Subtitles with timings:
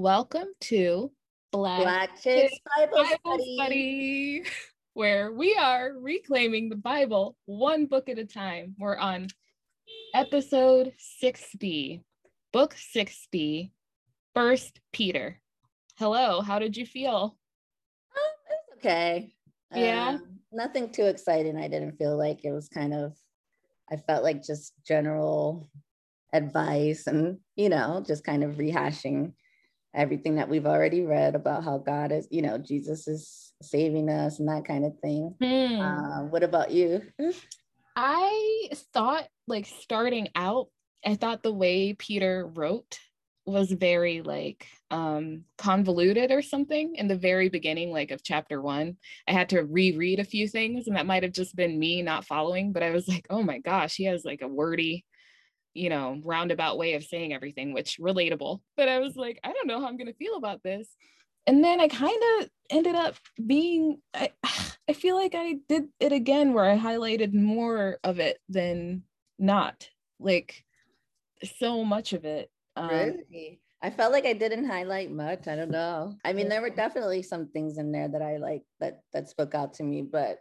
[0.00, 1.12] Welcome to
[1.52, 4.42] Black, Black Chicks Bible, Bible Study.
[4.42, 4.44] Study,
[4.94, 8.74] where we are reclaiming the Bible one book at a time.
[8.78, 9.28] We're on
[10.14, 12.00] episode 6B,
[12.50, 13.72] book 6B,
[14.34, 15.38] First Peter.
[15.98, 17.36] Hello, how did you feel?
[18.16, 19.34] Um, it's okay.
[19.74, 20.12] Yeah.
[20.14, 21.58] Um, nothing too exciting.
[21.58, 23.18] I didn't feel like it was kind of,
[23.92, 25.68] I felt like just general
[26.32, 29.34] advice and, you know, just kind of rehashing
[29.94, 34.38] everything that we've already read about how God is, you know, Jesus is saving us
[34.38, 35.34] and that kind of thing.
[35.40, 35.80] Hmm.
[35.80, 37.02] Uh, what about you?
[37.96, 40.68] I thought, like, starting out,
[41.04, 42.98] I thought the way Peter wrote
[43.46, 48.96] was very like um convoluted or something in the very beginning like of chapter 1
[49.28, 52.24] i had to reread a few things and that might have just been me not
[52.24, 55.04] following but i was like oh my gosh he has like a wordy
[55.74, 59.66] you know roundabout way of saying everything which relatable but i was like i don't
[59.66, 60.88] know how i'm going to feel about this
[61.46, 63.14] and then i kind of ended up
[63.46, 64.30] being I,
[64.88, 69.02] I feel like i did it again where i highlighted more of it than
[69.38, 70.64] not like
[71.58, 73.60] so much of it um, really?
[73.82, 75.48] I felt like I didn't highlight much.
[75.48, 76.14] I don't know.
[76.24, 79.54] I mean, there were definitely some things in there that I like that that spoke
[79.54, 80.38] out to me, but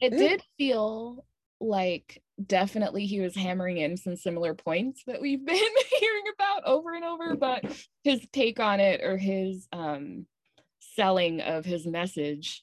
[0.00, 1.24] it did feel
[1.60, 6.94] like definitely he was hammering in some similar points that we've been hearing about over
[6.94, 7.64] and over but
[8.02, 10.26] his take on it or his um
[10.80, 12.62] selling of his message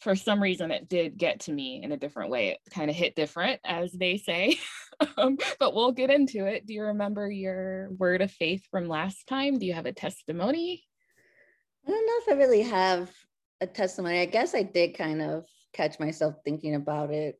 [0.00, 2.96] for some reason it did get to me in a different way it kind of
[2.96, 4.58] hit different as they say
[5.16, 9.26] um, but we'll get into it do you remember your word of faith from last
[9.26, 10.82] time do you have a testimony
[11.86, 13.10] I don't know if I really have
[13.60, 14.20] a testimony.
[14.20, 17.38] I guess I did kind of catch myself thinking about it.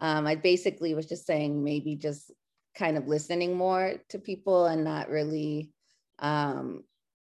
[0.00, 2.30] Um, I basically was just saying maybe just
[2.74, 5.70] kind of listening more to people and not really
[6.18, 6.84] um,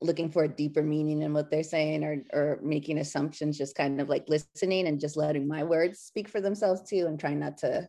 [0.00, 3.58] looking for a deeper meaning in what they're saying or or making assumptions.
[3.58, 7.18] Just kind of like listening and just letting my words speak for themselves too, and
[7.18, 7.88] trying not to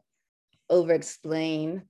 [0.69, 1.83] over explain.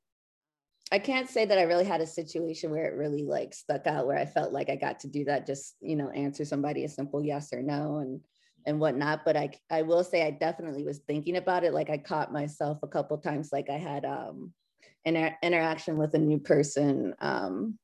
[0.90, 4.07] I can't say that I really had a situation where it really like stuck out
[4.07, 6.90] where I felt like I got to do that, just you know, answer somebody a
[6.90, 8.22] simple yes or no and
[8.66, 9.23] and whatnot.
[9.25, 11.73] But I I will say I definitely was thinking about it.
[11.73, 14.53] Like I caught myself a couple times, like I had um
[15.06, 17.78] an interaction with a new person um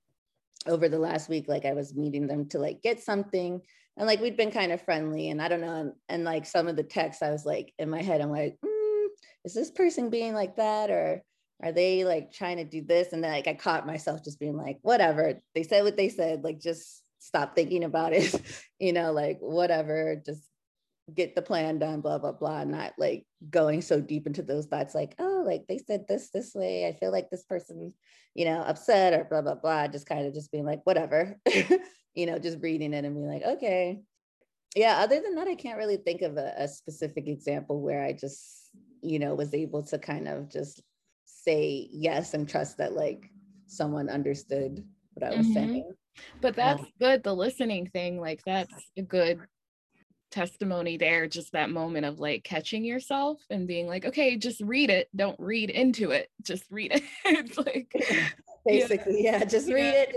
[0.68, 1.48] over the last week.
[1.48, 3.62] Like I was meeting them to like get something.
[3.96, 6.68] And like we'd been kind of friendly, and I don't know, and, and like some
[6.68, 9.06] of the texts, I was like in my head, I'm like, mm,
[9.46, 11.22] is this person being like that, or
[11.62, 13.14] are they like trying to do this?
[13.14, 15.40] And then like I caught myself just being like, whatever.
[15.54, 18.36] They said what they said, like just stop thinking about it,
[18.80, 20.42] you know, like whatever, just
[21.14, 22.64] get the plan done, blah, blah, blah.
[22.64, 26.54] Not like going so deep into those thoughts, like, oh, like they said this this
[26.56, 26.88] way.
[26.88, 27.94] I feel like this person,
[28.36, 29.88] you know, upset or blah, blah, blah.
[29.88, 31.40] Just kind of just being like, whatever,
[32.16, 34.02] you know, just reading it and being like, okay.
[34.76, 38.14] Yeah, other than that, I can't really think of a, a specific example where I
[38.14, 38.72] just,
[39.02, 40.82] you know, was able to kind of just
[41.26, 43.30] say yes and trust that like
[43.68, 44.84] someone understood
[45.14, 45.54] what I was Mhm.
[45.54, 45.94] saying.
[46.42, 49.40] but that's Um, good the listening thing like that's a good
[50.34, 54.90] testimony there just that moment of like catching yourself and being like okay just read
[54.90, 57.94] it don't read into it just read it it's like
[58.66, 60.06] Basically, yeah, just read Yeah.
[60.08, 60.16] it.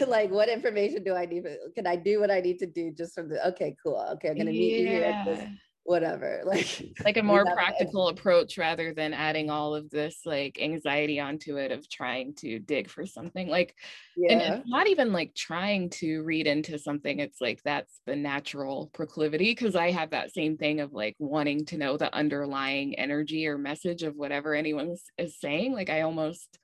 [0.08, 1.44] Like, what information do I need?
[1.74, 3.44] Can I do what I need to do just from the?
[3.48, 3.98] Okay, cool.
[4.12, 5.40] Okay, I'm gonna meet you here at this.
[5.84, 6.42] Yeah Whatever.
[6.52, 11.56] Like, like a more practical approach rather than adding all of this like anxiety onto
[11.56, 13.74] it of trying to dig for something like
[14.16, 18.90] and it's not even like trying to read into something it's like that's the natural
[18.92, 23.46] proclivity because i have that same thing of like wanting to know the underlying energy
[23.46, 26.58] or message of whatever anyone is saying like i almost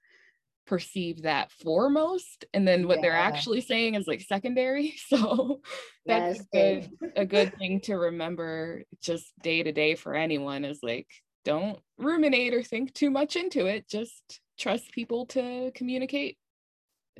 [0.68, 4.94] perceive that foremost and then what they're actually saying is like secondary.
[5.08, 5.60] So
[6.04, 10.64] that's yes, a good a good thing to remember just day to day for anyone
[10.66, 11.06] is like
[11.44, 16.36] don't ruminate or think too much into it just trust people to communicate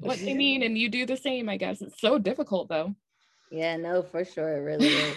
[0.01, 1.81] what they mean and you do the same i guess.
[1.81, 2.95] It's so difficult though.
[3.51, 5.17] Yeah, no, for sure, it really is.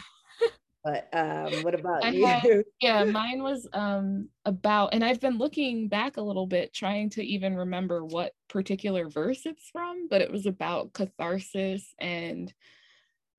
[0.83, 2.25] But um, what about I you?
[2.25, 7.11] had- yeah mine was um about and i've been looking back a little bit trying
[7.11, 12.51] to even remember what particular verse it's from but it was about catharsis and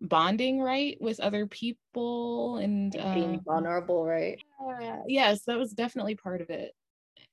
[0.02, 4.38] bonding right with other people and Being uh, vulnerable, right?
[4.80, 6.72] Yeah, yes, that was definitely part of it.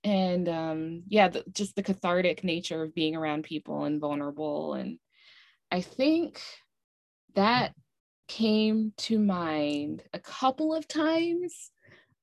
[0.03, 4.73] And um, yeah, the, just the cathartic nature of being around people and vulnerable.
[4.75, 5.00] And
[5.71, 6.41] I think
[7.35, 7.73] that
[8.29, 11.71] came to mind a couple of times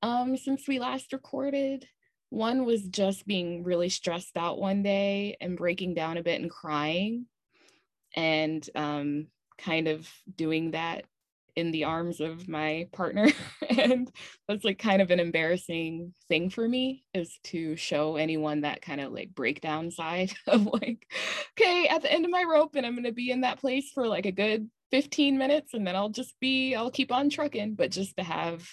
[0.03, 1.87] um, since we last recorded.
[2.31, 6.51] One was just being really stressed out one day and breaking down a bit and
[6.51, 7.27] crying.
[8.15, 9.27] And um,
[9.59, 11.05] kind of doing that
[11.57, 13.31] in the arms of my partner
[13.79, 14.11] and
[14.47, 19.01] that's like kind of an embarrassing thing for me is to show anyone that kind
[19.01, 21.11] of like breakdown side of like
[21.59, 23.91] okay at the end of my rope and i'm going to be in that place
[23.95, 27.75] for like a good 15 minutes and then i'll just be i'll keep on trucking.
[27.75, 28.69] But just to have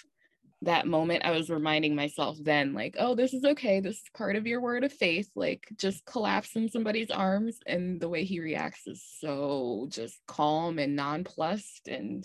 [0.62, 3.80] that moment i was reminding myself then like oh this is okay.
[3.80, 5.28] This is part of your word of faith.
[5.34, 7.58] Like just collapse in somebody's arms.
[7.66, 12.24] And the way he reacts is so just calm and nonplussed and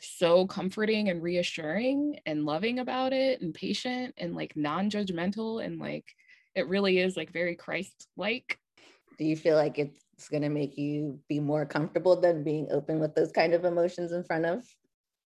[0.00, 5.64] so comforting and reassuring and loving about it and patient and like non-judgmental.
[5.64, 6.06] And like
[6.54, 8.58] it really is like very christ-like.
[9.18, 13.00] Do you feel like it's going to make you be more comfortable than being open
[13.00, 14.64] with those kind of emotions in front of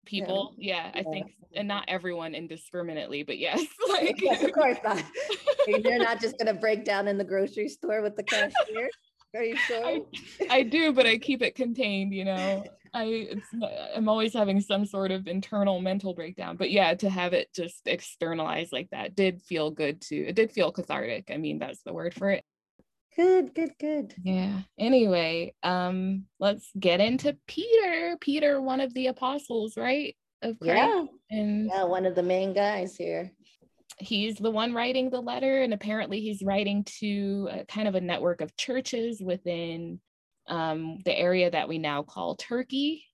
[0.04, 4.78] people yeah, yeah i think and not everyone indiscriminately but yes like yes of course
[4.84, 5.02] not
[5.66, 8.88] you're not just going to break down in the grocery store with the cashier
[9.34, 10.02] are you sure I,
[10.48, 12.64] I do but i keep it contained you know
[12.96, 13.48] I it's
[13.94, 16.56] I'm always having some sort of internal mental breakdown.
[16.56, 20.24] But yeah, to have it just externalized like that did feel good too.
[20.26, 21.30] It did feel cathartic.
[21.30, 22.42] I mean, that's the word for it.
[23.16, 24.14] Good, good, good.
[24.22, 24.60] Yeah.
[24.78, 28.18] Anyway, um, let's get into Peter.
[28.20, 30.14] Peter, one of the apostles, right?
[30.42, 30.76] Of Christ.
[30.76, 31.04] Yeah.
[31.30, 33.32] And yeah, one of the main guys here.
[33.98, 38.00] He's the one writing the letter, and apparently he's writing to a, kind of a
[38.02, 39.98] network of churches within
[40.48, 43.06] um, the area that we now call Turkey.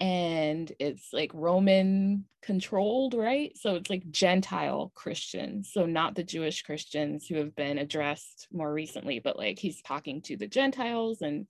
[0.00, 3.56] And it's like Roman controlled, right?
[3.56, 5.70] So it's like Gentile Christians.
[5.72, 10.20] So not the Jewish Christians who have been addressed more recently, but like he's talking
[10.22, 11.46] to the Gentiles and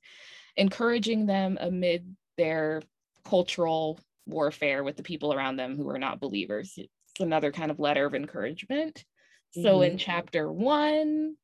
[0.56, 2.82] encouraging them amid their
[3.24, 6.74] cultural warfare with the people around them who are not believers.
[6.76, 9.04] It's another kind of letter of encouragement.
[9.52, 9.92] So mm-hmm.
[9.92, 11.36] in chapter one,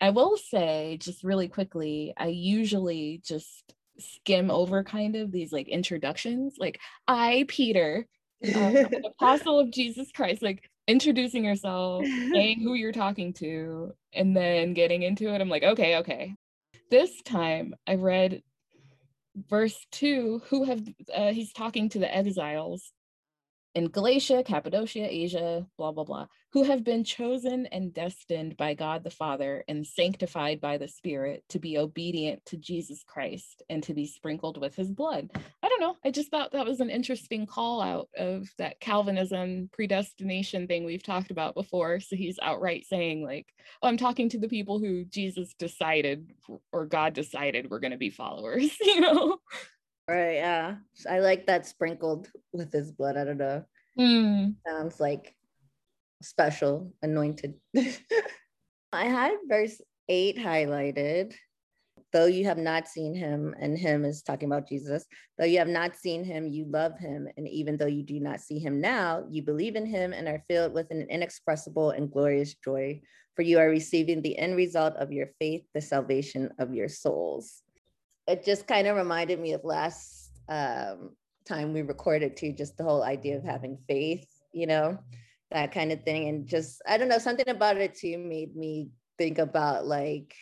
[0.00, 5.68] I will say just really quickly, I usually just skim over kind of these like
[5.68, 8.06] introductions, like I, Peter,
[8.54, 14.74] um, apostle of Jesus Christ, like introducing yourself, saying who you're talking to, and then
[14.74, 15.40] getting into it.
[15.40, 16.34] I'm like, okay, okay.
[16.90, 18.42] This time I read
[19.48, 22.92] verse two, who have, uh, he's talking to the exiles
[23.74, 29.02] in Galatia, Cappadocia, Asia, blah, blah, blah, who have been chosen and destined by God
[29.02, 33.94] the Father and sanctified by the Spirit to be obedient to Jesus Christ and to
[33.94, 35.30] be sprinkled with his blood.
[35.62, 35.96] I don't know.
[36.04, 41.02] I just thought that was an interesting call out of that Calvinism predestination thing we've
[41.02, 42.00] talked about before.
[42.00, 43.46] So he's outright saying, like,
[43.82, 46.30] oh, I'm talking to the people who Jesus decided
[46.72, 49.38] or God decided we're going to be followers, you know?
[50.08, 50.34] Right.
[50.34, 50.76] Yeah.
[51.08, 53.16] I like that sprinkled with his blood.
[53.16, 53.64] I don't know.
[53.98, 54.56] Mm.
[54.66, 55.34] Sounds like
[56.22, 57.54] special, anointed.
[58.92, 61.34] I had verse eight highlighted.
[62.12, 65.06] Though you have not seen him, and him is talking about Jesus,
[65.38, 67.26] though you have not seen him, you love him.
[67.38, 70.44] And even though you do not see him now, you believe in him and are
[70.46, 73.00] filled with an inexpressible and glorious joy,
[73.34, 77.61] for you are receiving the end result of your faith, the salvation of your souls
[78.26, 81.10] it just kind of reminded me of last um,
[81.46, 84.98] time we recorded too, just the whole idea of having faith, you know,
[85.50, 86.28] that kind of thing.
[86.28, 90.34] And just, I don't know, something about it too made me think about like,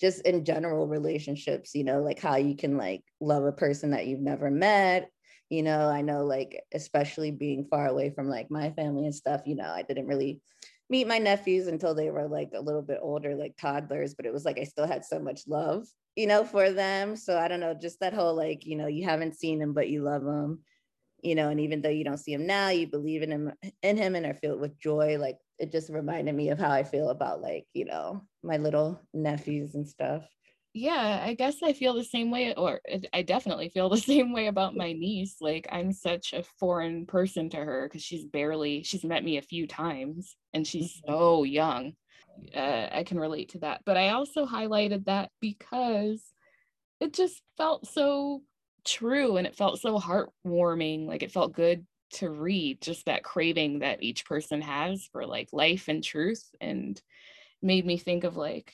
[0.00, 4.06] just in general relationships, you know, like how you can like love a person that
[4.06, 5.08] you've never met.
[5.48, 9.42] You know, I know like, especially being far away from like my family and stuff,
[9.46, 10.40] you know, I didn't really
[10.90, 14.32] meet my nephews until they were like a little bit older, like toddlers, but it
[14.32, 17.16] was like I still had so much love you know, for them.
[17.16, 19.88] So I don't know, just that whole like, you know, you haven't seen him, but
[19.88, 20.60] you love him,
[21.22, 23.52] you know, and even though you don't see him now, you believe in him
[23.82, 25.16] in him and are filled with joy.
[25.18, 29.00] Like it just reminded me of how I feel about like, you know, my little
[29.14, 30.24] nephews and stuff.
[30.74, 32.80] Yeah, I guess I feel the same way, or
[33.12, 35.36] I definitely feel the same way about my niece.
[35.38, 39.42] Like, I'm such a foreign person to her because she's barely, she's met me a
[39.42, 41.12] few times and she's mm-hmm.
[41.12, 41.92] so young
[42.54, 43.82] uh, I can relate to that.
[43.84, 46.22] But I also highlighted that because
[47.00, 48.42] it just felt so
[48.84, 51.06] true and it felt so heartwarming.
[51.06, 55.48] Like it felt good to read just that craving that each person has for like
[55.52, 57.00] life and truth and
[57.62, 58.72] made me think of like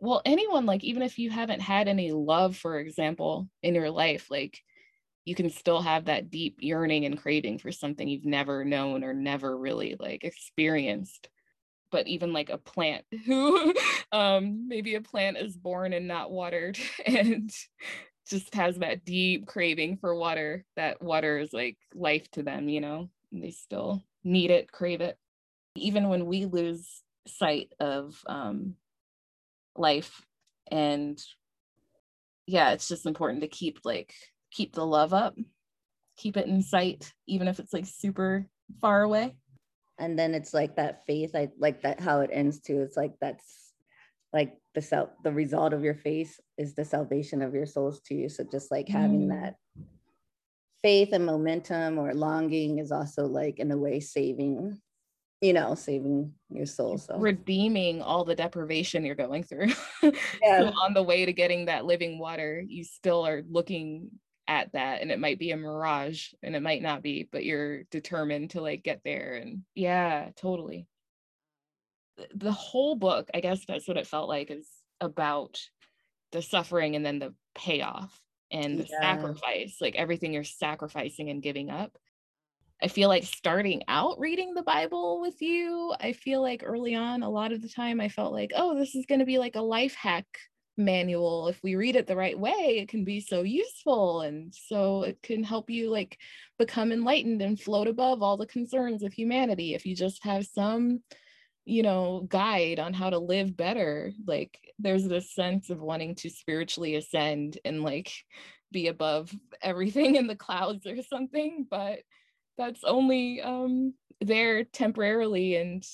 [0.00, 4.30] well anyone like even if you haven't had any love for example in your life
[4.30, 4.60] like
[5.24, 9.12] you can still have that deep yearning and craving for something you've never known or
[9.12, 11.28] never really like experienced
[11.90, 13.74] but even like a plant who
[14.12, 17.50] um maybe a plant is born and not watered and
[18.28, 22.80] just has that deep craving for water that water is like life to them you
[22.80, 25.16] know and they still need it crave it
[25.74, 28.74] even when we lose sight of um
[29.76, 30.22] life
[30.70, 31.22] and
[32.48, 34.14] yeah, it's just important to keep like
[34.50, 35.36] keep the love up,
[36.16, 38.46] keep it in sight, even if it's like super
[38.80, 39.34] far away.
[39.98, 42.82] And then it's like that faith, I like that how it ends too.
[42.82, 43.72] It's like that's
[44.32, 48.28] like the self the result of your faith is the salvation of your souls too.
[48.28, 49.42] So just like having Mm.
[49.42, 49.54] that
[50.82, 54.80] faith and momentum or longing is also like in a way saving,
[55.40, 56.98] you know, saving your soul.
[56.98, 59.72] So redeeming all the deprivation you're going through.
[60.42, 60.60] Yeah.
[60.60, 64.10] so on the way to getting that living water, you still are looking
[64.48, 67.84] at that and it might be a mirage and it might not be, but you're
[67.84, 70.88] determined to like get there and yeah, totally.
[72.34, 74.68] The- whole book, I guess that's what it felt like is
[75.00, 75.60] about
[76.32, 78.18] the suffering and then the payoff
[78.50, 79.00] and the Yeah.
[79.00, 81.96] sacrifice, like everything you're sacrificing and giving up.
[82.82, 87.22] I feel like starting out reading the Bible with you, I feel like early on,
[87.22, 89.56] a lot of the time, I felt like, oh, this is going to be like
[89.56, 90.26] a life hack
[90.78, 91.48] manual.
[91.48, 94.22] If we read it the right way, it can be so useful.
[94.22, 96.18] And so it can help you like
[96.58, 99.74] become enlightened and float above all the concerns of humanity.
[99.74, 101.02] If you just have some,
[101.64, 106.30] you know, guide on how to live better, like there's this sense of wanting to
[106.30, 108.12] spiritually ascend and like
[108.70, 111.66] be above everything in the clouds or something.
[111.68, 112.00] But
[112.56, 115.84] that's only um there temporarily and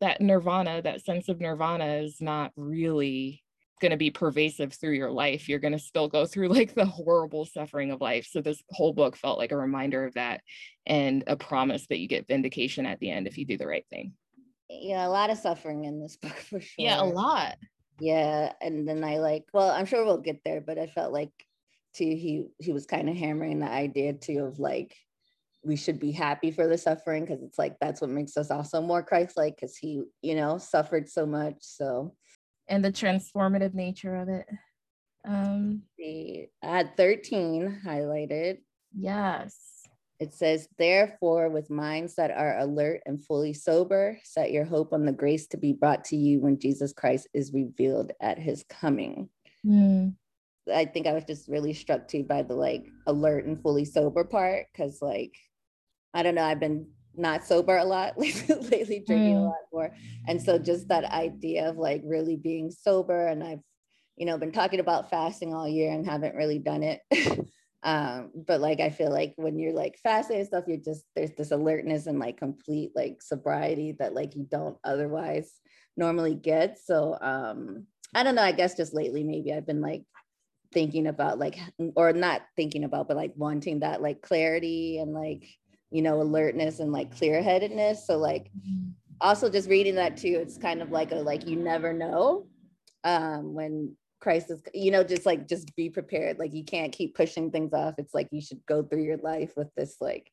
[0.00, 3.42] that nirvana that sense of nirvana is not really
[3.80, 6.86] going to be pervasive through your life you're going to still go through like the
[6.86, 10.40] horrible suffering of life so this whole book felt like a reminder of that
[10.86, 13.86] and a promise that you get vindication at the end if you do the right
[13.90, 14.12] thing
[14.68, 16.74] yeah, a lot of suffering in this book for sure.
[16.78, 17.56] yeah a lot
[18.00, 21.32] Yeah, and then I like, well, I'm sure we'll get there, but I felt like
[21.94, 24.94] too he he was kind of hammering the idea too of like
[25.64, 28.80] we should be happy for the suffering because it's like that's what makes us also
[28.80, 31.56] more Christ-like because he, you know, suffered so much.
[31.60, 32.14] So
[32.68, 34.46] and the transformative nature of it
[35.26, 38.58] um I had 13 highlighted.
[38.96, 39.56] yes
[40.18, 45.04] It says, therefore, with minds that are alert and fully sober, set your hope on
[45.04, 49.28] the grace to be brought to you when Jesus Christ is revealed at his coming.
[49.62, 50.10] Hmm.
[50.72, 54.24] I think I was just really struck too by the like alert and fully sober
[54.24, 55.34] part because like
[56.14, 59.44] I don't know I've been not sober a lot lately drinking a Mm.
[59.44, 59.94] lot more.
[60.28, 63.60] And so just that idea of like really being sober and I've
[64.16, 67.00] you know been talking about fasting all year and haven't really done it.
[67.82, 71.30] Um but like I feel like when you're like fasting and stuff you're just there's
[71.36, 75.52] this alertness and like complete like sobriety that like you don't otherwise
[75.96, 76.78] normally get.
[76.82, 80.02] So um I don't know I guess just lately maybe I've been like
[80.72, 81.58] thinking about like
[81.94, 85.46] or not thinking about but like wanting that like clarity and like
[85.90, 88.06] you know alertness and like clear-headedness.
[88.06, 88.50] So like
[89.20, 92.46] also just reading that too it's kind of like a like you never know
[93.04, 96.38] um when crisis you know just like just be prepared.
[96.38, 97.94] Like you can't keep pushing things off.
[97.98, 100.30] It's like you should go through your life with this like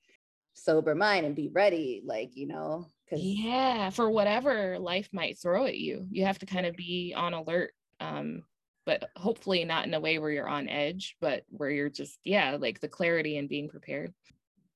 [0.53, 5.65] sober mind and be ready like you know because yeah for whatever life might throw
[5.65, 8.43] at you you have to kind of be on alert um
[8.85, 12.55] but hopefully not in a way where you're on edge but where you're just yeah
[12.59, 14.13] like the clarity and being prepared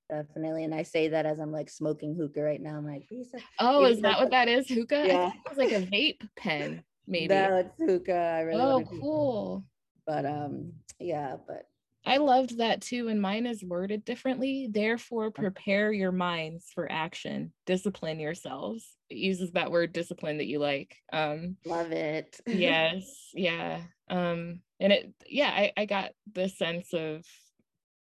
[0.09, 3.37] definitely and i say that as i'm like smoking hookah right now i'm like "Lisa,
[3.59, 5.29] oh is that what that is hookah Yeah.
[5.29, 8.95] thought it was like a vape pen maybe no hookah i really oh want to
[8.95, 9.65] do cool
[10.05, 11.67] but um yeah but
[12.07, 14.69] I loved that too, and mine is worded differently.
[14.71, 18.95] Therefore, prepare your minds for action, discipline yourselves.
[19.09, 20.95] It uses that word discipline that you like.
[21.11, 23.81] Um, love it yes, yeah.
[24.09, 27.25] Um, and it, yeah, I, I got the sense of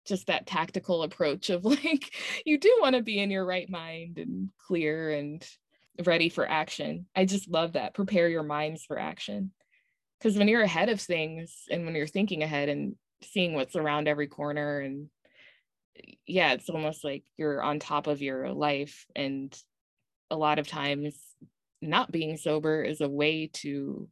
[0.06, 2.10] just that tactical approach of like,
[2.44, 5.46] you do want to be in your right mind and clear and
[6.04, 7.06] ready for action.
[7.14, 7.94] I just love that.
[7.94, 9.52] Prepare your minds for action.
[10.18, 12.94] Because when you're ahead of things and when you're thinking ahead and
[13.24, 15.08] seeing what's around every corner and
[16.26, 19.56] yeah it's almost like you're on top of your life and
[20.30, 21.14] a lot of times
[21.80, 24.08] not being sober is a way to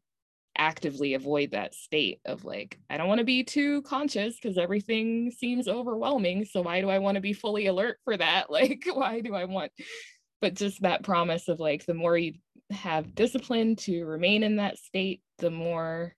[0.61, 5.31] actively avoid that state of like i don't want to be too conscious because everything
[5.31, 8.49] seems overwhelming so why do i want to be fully alert for that?
[8.51, 9.73] Like why do i want
[10.43, 12.35] but just that promise of like the more you
[12.71, 16.15] have discipline to remain in that state the more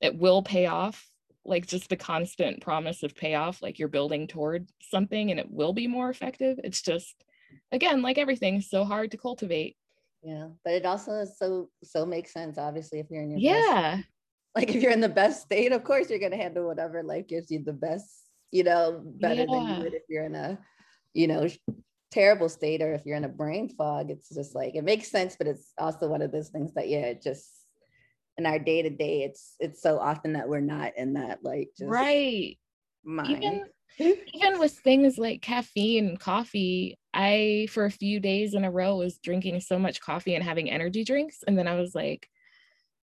[0.00, 1.08] it will pay off.
[1.46, 5.72] Like just the constant promise of payoff like you're building toward something and it will
[5.72, 6.58] be more effective.
[6.64, 7.14] It's just
[7.70, 9.76] again like everything so hard to cultivate
[10.24, 13.98] yeah but it also so so makes sense obviously if you're in your best, yeah.
[14.56, 17.26] like if you're in the best state of course you're going to handle whatever life
[17.28, 18.06] gives you the best
[18.50, 20.58] you know better than you would if you're in a
[21.12, 21.48] you know
[22.10, 25.36] terrible state or if you're in a brain fog it's just like it makes sense
[25.36, 27.64] but it's also one of those things that yeah it just
[28.36, 31.70] in our day to day, it's it's so often that we're not in that like
[31.76, 32.58] just right.
[33.04, 33.30] Mind.
[33.30, 33.64] Even
[33.98, 39.18] even with things like caffeine coffee, I for a few days in a row was
[39.18, 42.28] drinking so much coffee and having energy drinks, and then I was like,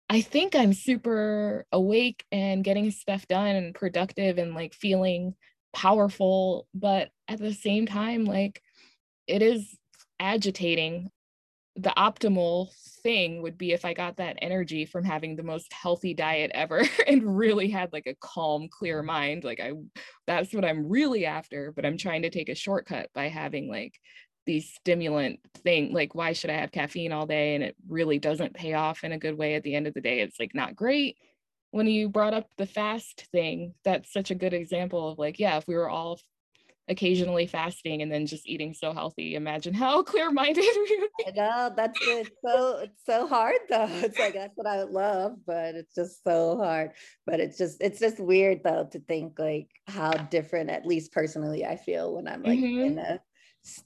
[0.10, 5.36] I think I'm super awake and getting stuff done and productive and like feeling
[5.74, 8.62] powerful, but at the same time, like
[9.27, 9.77] it is
[10.19, 11.10] agitating
[11.81, 12.71] the optimal
[13.01, 16.83] thing would be if I got that energy from having the most healthy diet ever
[17.07, 19.43] and really had like a calm, clear mind.
[19.43, 19.71] Like I
[20.27, 24.00] that's what I'm really after, but I'm trying to take a shortcut by having like
[24.45, 28.55] these stimulant thing like why should I have caffeine all day and it really doesn't
[28.55, 30.21] pay off in a good way at the end of the day.
[30.21, 31.17] It's like not great.
[31.71, 35.57] When you brought up the fast thing, that's such a good example of like, yeah,
[35.57, 36.19] if we were all
[36.88, 39.35] occasionally fasting and then just eating so healthy.
[39.35, 41.25] Imagine how clear-minded we would be.
[41.27, 42.29] I know that's it.
[42.45, 43.88] So it's so hard though.
[44.01, 46.91] It's like that's what I love, but it's just so hard.
[47.25, 51.65] But it's just it's just weird though to think like how different, at least personally,
[51.65, 52.81] I feel when I'm like mm-hmm.
[52.81, 53.21] in a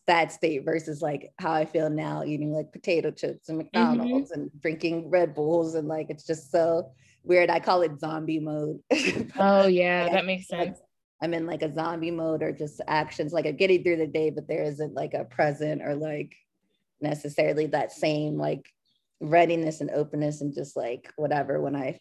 [0.08, 3.78] that state versus like how I feel now eating like potato chips and mm-hmm.
[3.78, 4.42] McDonald's mm-hmm.
[4.42, 6.92] and drinking Red Bulls and like it's just so
[7.24, 7.50] weird.
[7.50, 8.80] I call it zombie mode.
[9.38, 10.80] oh yeah, that makes sense.
[11.22, 14.30] I'm in like a zombie mode or just actions, like I'm getting through the day,
[14.30, 16.36] but there isn't like a present or like
[17.02, 18.70] necessarily that same like
[19.22, 22.00] readiness and openness and just like whatever when I,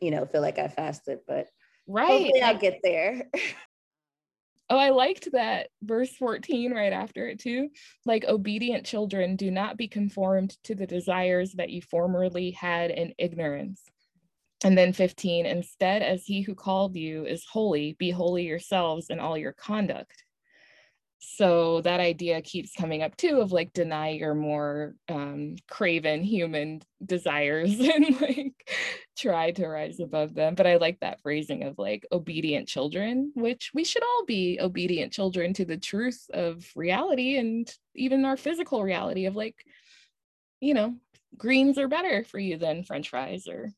[0.00, 1.20] you know, feel like I fasted.
[1.26, 1.48] But
[1.86, 3.28] right, hopefully I'll get there.
[4.70, 7.68] Oh, I liked that verse 14 right after it too.
[8.06, 13.12] Like obedient children, do not be conformed to the desires that you formerly had in
[13.18, 13.82] ignorance.
[14.64, 19.18] And then 15, instead, as he who called you is holy, be holy yourselves in
[19.18, 20.24] all your conduct.
[21.24, 26.82] So that idea keeps coming up too of like deny your more um, craven human
[27.04, 28.68] desires and like
[29.16, 30.56] try to rise above them.
[30.56, 35.12] But I like that phrasing of like obedient children, which we should all be obedient
[35.12, 39.64] children to the truth of reality and even our physical reality of like,
[40.60, 40.96] you know,
[41.36, 43.70] greens are better for you than french fries or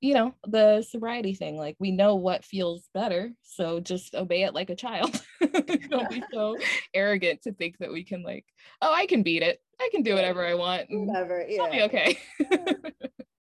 [0.00, 4.54] you know the sobriety thing like we know what feels better so just obey it
[4.54, 5.20] like a child.
[5.90, 6.56] Don't be so
[6.94, 8.46] arrogant to think that we can like
[8.80, 9.60] oh i can beat it.
[9.80, 12.18] I can do whatever i want whatever yeah I'll be okay.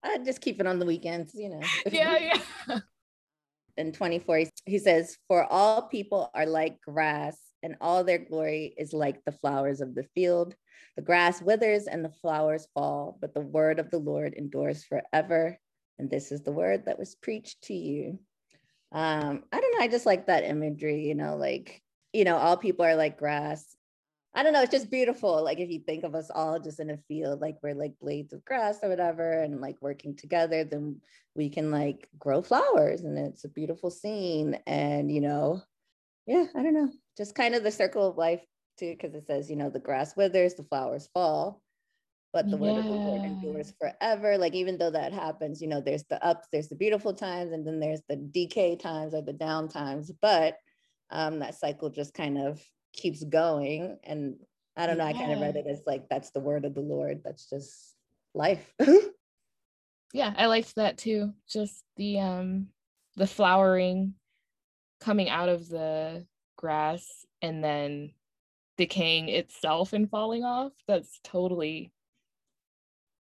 [0.04, 1.62] I just keep it on the weekends you know.
[1.92, 2.80] Yeah yeah.
[3.78, 8.94] In 24 he says for all people are like grass and all their glory is
[8.94, 10.56] like the flowers of the field.
[10.96, 15.58] The grass withers and the flowers fall but the word of the lord endures forever
[15.98, 18.20] and this is the word that was preached to you.
[18.92, 19.84] Um, I don't know.
[19.84, 21.82] I just like that imagery, you know, like,
[22.14, 23.76] you know, all people are like grass.
[24.34, 24.62] I don't know.
[24.62, 25.44] It's just beautiful.
[25.44, 28.34] Like if you think of us all just in a field, like we're like blades
[28.34, 31.02] of grass or whatever, and like working together, then
[31.36, 34.60] we can like grow flowers and it's a beautiful scene.
[34.68, 35.62] And, you know,
[36.28, 36.92] yeah, I don't know.
[37.18, 38.42] Just kind of the circle of life
[38.78, 41.62] too, because it says, you know, the grass withers, the flowers fall
[42.36, 42.74] but the yeah.
[42.74, 44.38] word of the Lord endures forever.
[44.38, 47.66] Like even though that happens, you know, there's the ups, there's the beautiful times, and
[47.66, 50.12] then there's the decay times or the down times.
[50.22, 50.58] But
[51.10, 53.98] um, that cycle just kind of keeps going.
[54.04, 54.36] And
[54.76, 55.12] I don't know, yeah.
[55.12, 57.22] I kind of read it as like that's the word of the Lord.
[57.24, 57.96] That's just
[58.34, 58.70] life.
[60.14, 61.32] yeah, I liked that too.
[61.48, 62.68] Just the um
[63.16, 64.14] the flowering
[65.00, 68.12] coming out of the grass and then
[68.76, 70.74] decaying itself and falling off.
[70.86, 71.94] That's totally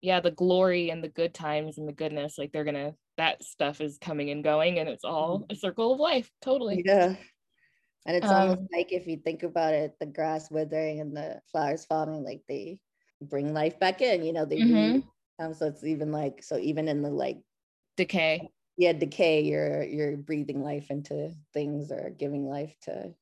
[0.07, 3.81] yeah the glory and the good times and the goodness like they're gonna that stuff
[3.81, 5.53] is coming and going and it's all mm-hmm.
[5.53, 7.13] a circle of life totally yeah
[8.07, 11.41] and it's um, almost like if you think about it the grass withering and the
[11.51, 12.79] flowers falling like they
[13.21, 15.01] bring life back in you know they mm-hmm.
[15.45, 17.39] um so it's even like so even in the like
[17.97, 23.13] decay yeah decay you're you're breathing life into things or giving life to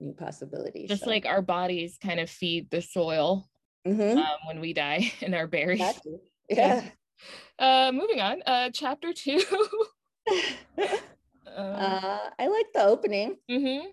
[0.00, 1.10] new possibilities just so.
[1.10, 3.48] like our bodies kind of feed the soil
[3.86, 4.18] mm-hmm.
[4.18, 5.80] um, when we die and are buried.
[5.80, 6.16] Exactly.
[6.48, 6.84] Yeah.
[7.58, 8.40] Uh, moving on.
[8.46, 9.42] Uh, chapter two.
[10.30, 10.36] um,
[11.56, 13.38] uh, I like the opening.
[13.50, 13.86] Mm-hmm.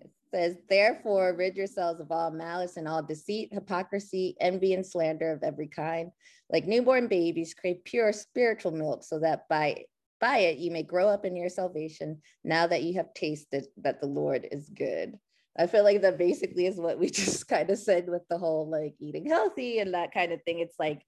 [0.00, 5.30] It says, Therefore, rid yourselves of all malice and all deceit, hypocrisy, envy, and slander
[5.30, 6.10] of every kind.
[6.48, 9.84] Like newborn babies, crave pure spiritual milk, so that by
[10.20, 14.00] by it you may grow up in your salvation now that you have tasted that
[14.00, 15.18] the Lord is good.
[15.60, 18.68] I feel like that basically is what we just kind of said with the whole
[18.68, 20.60] like eating healthy and that kind of thing.
[20.60, 21.02] It's like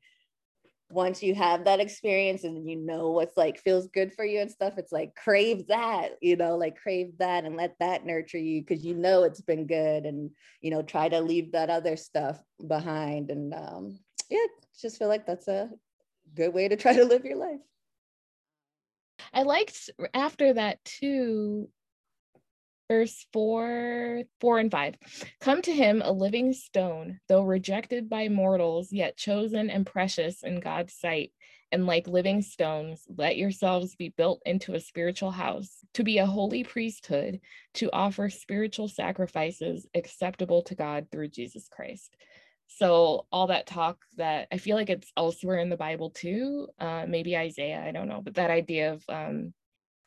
[0.91, 4.51] once you have that experience and you know what's like feels good for you and
[4.51, 8.61] stuff, it's like crave that, you know, like crave that and let that nurture you
[8.61, 12.39] because you know it's been good and you know, try to leave that other stuff
[12.67, 13.31] behind.
[13.31, 14.47] And um, yeah,
[14.79, 15.71] just feel like that's a
[16.35, 17.61] good way to try to live your life.
[19.33, 21.71] I liked after that too,
[22.93, 24.95] verse 4 4 and 5
[25.41, 30.61] come to him a living stone though rejected by mortals yet chosen and precious in
[30.61, 31.33] god's sight.
[31.75, 36.27] And like living stones let yourselves be built into a spiritual house to be a
[36.27, 37.41] holy priesthood
[37.75, 42.15] to offer spiritual sacrifices acceptable to god through jesus christ.
[42.67, 47.07] So all that talk that i feel like it's elsewhere in the bible too uh,
[47.09, 49.55] maybe isaiah i don't know but that idea of um,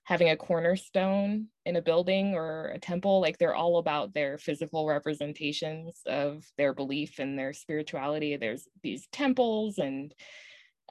[0.05, 4.87] having a cornerstone in a building or a temple like they're all about their physical
[4.87, 8.37] representations of their belief and their spirituality.
[8.37, 10.13] There's these temples and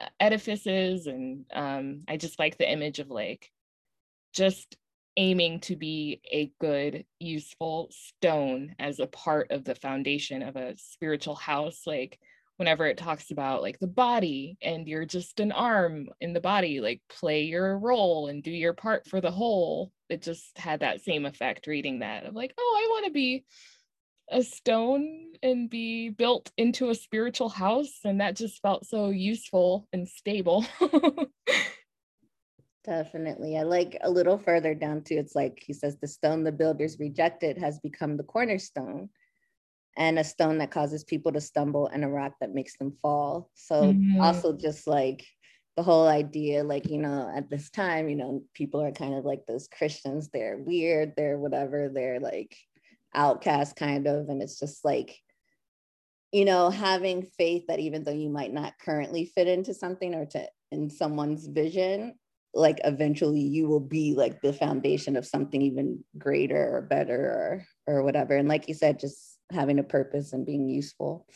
[0.01, 3.49] uh, edifices and um, i just like the image of like
[4.33, 4.75] just
[5.17, 10.75] aiming to be a good useful stone as a part of the foundation of a
[10.77, 11.83] spiritual house.
[11.85, 12.19] Like
[12.57, 16.79] whenever it talks about like the body and you're just an arm in the body
[16.79, 21.01] like play your role and do your part for the whole it just had that
[21.01, 23.43] same effect reading that of like oh i want to be
[24.31, 29.87] a stone and be built into a spiritual house and that just felt so useful
[29.93, 30.65] and stable.
[32.83, 36.51] Definitely i like a little further down too it's like he says the stone the
[36.51, 39.09] builders rejected has become the cornerstone
[39.97, 43.49] and a stone that causes people to stumble and a rock that makes them fall.
[43.53, 44.19] So mm-hmm.
[44.19, 45.25] also just like
[45.77, 49.25] the whole idea, like, you know, at this time, you know, people are kind of
[49.25, 52.55] like those Christians, they're weird, they're whatever, they're like
[53.13, 54.29] outcast kind of.
[54.29, 55.17] And it's just like,
[56.31, 60.25] you know, having faith that even though you might not currently fit into something or
[60.27, 62.15] to in someone's vision,
[62.53, 67.95] like eventually you will be like the foundation of something even greater or better or
[67.95, 68.35] or whatever.
[68.35, 71.27] And like you said, just having a purpose and being useful.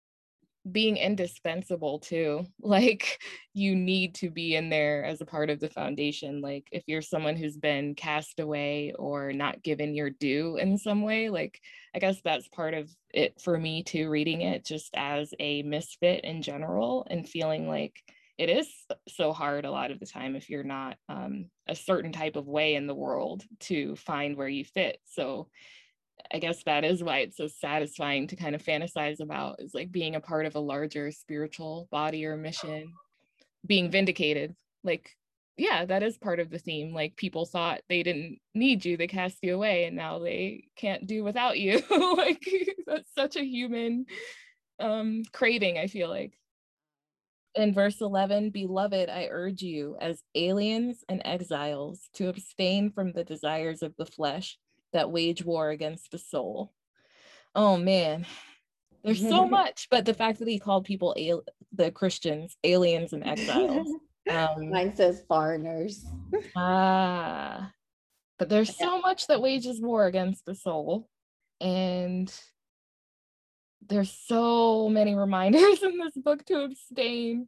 [0.70, 2.46] Being indispensable too.
[2.62, 3.20] Like
[3.54, 6.42] you need to be in there as a part of the foundation.
[6.42, 11.02] Like if you're someone who's been cast away or not given your due in some
[11.02, 11.60] way like
[11.96, 16.24] i guess that's part of it for me too reading it just as a misfit
[16.24, 17.96] in general and feeling like
[18.40, 18.70] it is
[19.10, 22.48] so hard a lot of the time if you're not um, a certain type of
[22.48, 24.98] way in the world to find where you fit.
[25.04, 25.50] So
[26.32, 29.92] I guess that is why it's so satisfying to kind of fantasize about is like
[29.92, 32.94] being a part of a larger spiritual body or mission,
[33.66, 34.56] being vindicated.
[34.84, 35.16] Like,
[35.58, 36.94] yeah, that is part of the theme.
[36.94, 41.08] Like people thought they didn't need you, they cast you away, and now they can't
[41.08, 41.82] do without you.
[42.18, 42.44] like
[42.86, 44.06] that's such a human
[44.80, 46.34] um craving, I feel like.
[47.56, 53.24] In verse 11, beloved, I urge you as aliens and exiles to abstain from the
[53.24, 54.58] desires of the flesh
[54.94, 56.72] that wage war against the soul.
[57.56, 58.26] Oh man,
[59.04, 63.26] there's so much, but the fact that he called people al- the Christians aliens and
[63.26, 63.88] exiles.
[64.30, 66.06] Um, Mine says foreigners.
[66.56, 67.72] ah,
[68.38, 71.10] but there's so much that wages war against the soul,
[71.60, 72.32] and
[73.88, 77.48] there's so many reminders in this book to abstain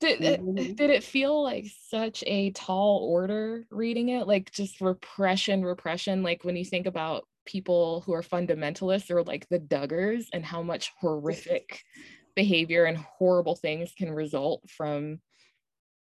[0.00, 0.74] did it, mm-hmm.
[0.74, 4.26] did it feel like such a tall order reading it?
[4.26, 6.22] Like just repression, repression.
[6.22, 10.62] Like when you think about people who are fundamentalists or like the Duggars and how
[10.62, 11.82] much horrific
[12.34, 15.20] behavior and horrible things can result from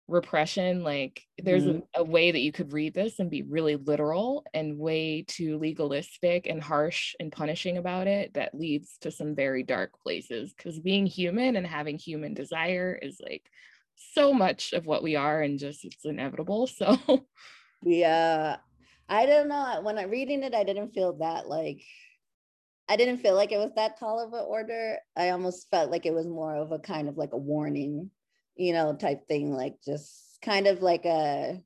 [0.09, 0.83] repression.
[0.83, 1.81] Like there's mm-hmm.
[1.95, 5.59] a, a way that you could read this and be really literal and way too
[5.59, 10.53] legalistic and harsh and punishing about it that leads to some very dark places.
[10.53, 13.49] Because being human and having human desire is like
[13.97, 16.67] so much of what we are and just it's inevitable.
[16.67, 16.99] So
[17.83, 18.57] yeah.
[19.09, 19.81] I don't know.
[19.83, 21.83] When I'm reading it, I didn't feel that like
[22.89, 24.99] I didn't feel like it was that tall of an order.
[25.17, 28.11] I almost felt like it was more of a kind of like a warning,
[28.57, 31.63] you know, type thing, like just kind of like a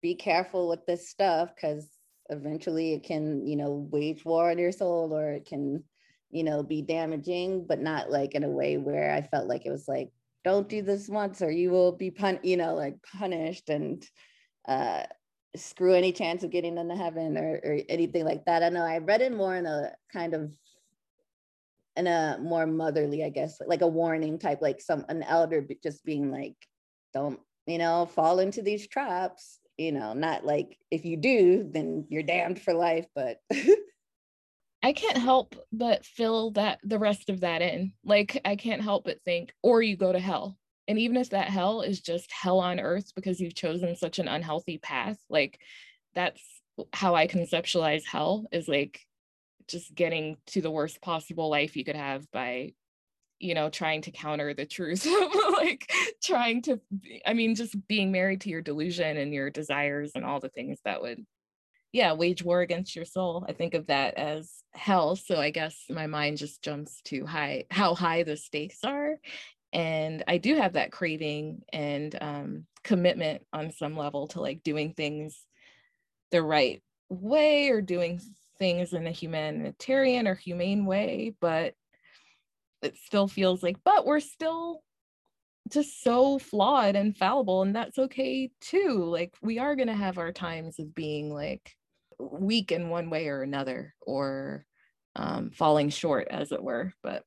[0.00, 1.88] be careful with this stuff because
[2.28, 5.82] eventually it can, you know, wage war on your soul or it can,
[6.30, 9.70] you know, be damaging, but not like in a way where I felt like it
[9.70, 10.10] was like,
[10.44, 14.06] don't do this once or you will be pun you know like punished and
[14.68, 15.02] uh
[15.54, 18.62] screw any chance of getting into heaven or, or anything like that.
[18.62, 20.50] I know i read it more in a kind of
[21.96, 26.04] in a more motherly i guess like a warning type like some an elder just
[26.04, 26.56] being like
[27.12, 32.06] don't you know fall into these traps you know not like if you do then
[32.08, 33.38] you're damned for life but
[34.82, 37.92] I can't help but fill that the rest of that in.
[38.04, 40.58] Like I can't help but think, or you go to hell.
[40.88, 44.28] And even if that hell is just hell on earth because you've chosen such an
[44.28, 45.60] unhealthy path, like
[46.14, 46.42] that's
[46.92, 49.00] how I conceptualize hell is like
[49.68, 52.72] just getting to the worst possible life you could have by
[53.38, 55.06] you know trying to counter the truth
[55.52, 55.90] like
[56.22, 56.80] trying to
[57.26, 60.78] i mean just being married to your delusion and your desires and all the things
[60.84, 61.24] that would
[61.92, 63.44] yeah wage war against your soul.
[63.48, 65.16] I think of that as hell.
[65.16, 69.18] So i guess my mind just jumps to high how high the stakes are.
[69.72, 74.94] And i do have that craving and um, commitment on some level to like doing
[74.94, 75.44] things
[76.30, 78.20] the right way or doing
[78.58, 81.74] things in a humanitarian or humane way but
[82.80, 84.82] it still feels like but we're still
[85.70, 89.04] just so flawed and fallible and that's okay too.
[89.04, 91.74] Like we are going to have our times of being like
[92.30, 94.64] weak in one way or another or
[95.16, 97.24] um, falling short as it were but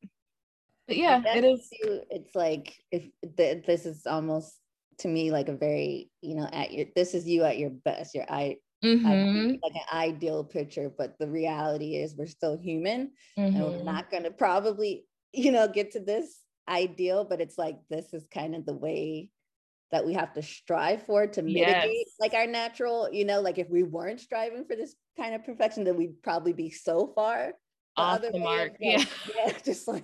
[0.87, 1.67] but yeah it is
[2.09, 4.55] it's like if the, this is almost
[4.99, 8.15] to me like a very you know at your this is you at your best
[8.15, 9.49] your i mm-hmm.
[9.63, 13.55] like an ideal picture but the reality is we're still human mm-hmm.
[13.55, 13.85] and we're mm-hmm.
[13.85, 18.25] not going to probably you know get to this ideal but it's like this is
[18.33, 19.29] kind of the way
[19.95, 22.15] that we have to strive for to mitigate yes.
[22.19, 25.85] like our natural you know like if we weren't striving for this kind of perfection
[25.85, 27.53] then we'd probably be so far
[27.95, 28.73] off the mark.
[28.81, 29.01] yeah.
[29.37, 30.03] yeah, just like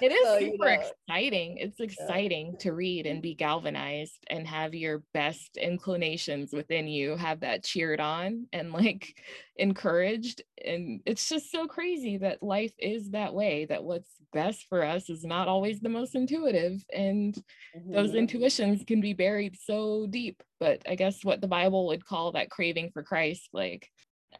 [0.00, 1.56] it is so, super you know, exciting.
[1.58, 2.58] It's exciting yeah.
[2.60, 8.00] to read and be galvanized and have your best inclinations within you have that cheered
[8.00, 9.14] on and like
[9.56, 10.42] encouraged.
[10.64, 15.08] And it's just so crazy that life is that way, that what's best for us
[15.10, 16.84] is not always the most intuitive.
[16.94, 17.34] And
[17.76, 17.92] mm-hmm.
[17.92, 20.42] those intuitions can be buried so deep.
[20.60, 23.88] But I guess what the Bible would call that craving for Christ, like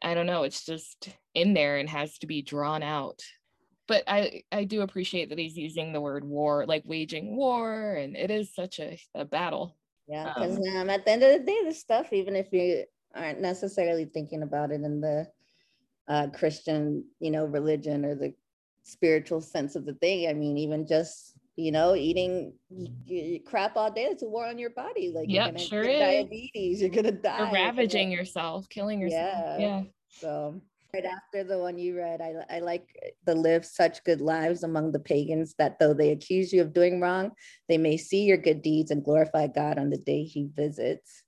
[0.00, 3.20] I don't know, it's just in there and has to be drawn out.
[3.92, 8.16] But I I do appreciate that he's using the word war, like waging war, and
[8.16, 9.76] it is such a, a battle.
[10.08, 12.84] Yeah, because um, um, at the end of the day, the stuff, even if you
[13.14, 15.26] aren't necessarily thinking about it in the
[16.08, 18.32] uh, Christian, you know, religion or the
[18.82, 22.54] spiritual sense of the thing, I mean, even just you know, eating
[23.44, 25.12] crap all day, it's a war on your body.
[25.14, 26.00] Like, you're going sure is.
[26.00, 27.40] Diabetes, you're gonna die.
[27.40, 29.60] You're ravaging you're yourself, killing yourself.
[29.60, 29.80] Yeah.
[29.80, 29.82] yeah.
[30.08, 30.62] So
[30.94, 32.86] right after the one you read, I, I like
[33.24, 37.00] the live such good lives among the pagans that though they accuse you of doing
[37.00, 37.30] wrong,
[37.68, 41.22] they may see your good deeds and glorify God on the day he visits.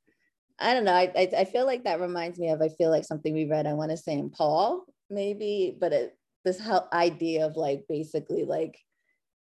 [0.59, 0.93] I don't know.
[0.93, 3.67] I, I, I feel like that reminds me of, I feel like something we read,
[3.67, 8.45] I want to say in Paul, maybe, but it, this whole idea of like basically
[8.45, 8.79] like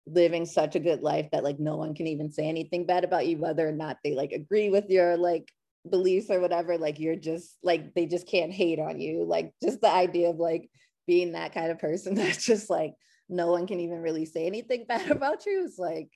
[0.06, 3.28] living such a good life that like no one can even say anything bad about
[3.28, 5.48] you whether or not they like agree with your like
[5.90, 9.82] beliefs or whatever like you're just like they just can't hate on you like just
[9.82, 10.70] the idea of like
[11.08, 12.94] being that kind of person that's just like
[13.30, 16.10] no one can even really say anything bad about you is like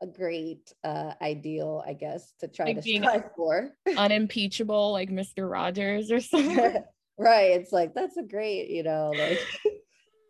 [0.00, 5.50] a great uh ideal i guess to try like to strive for unimpeachable like mr
[5.50, 6.82] rogers or something
[7.18, 9.40] right it's like that's a great you know like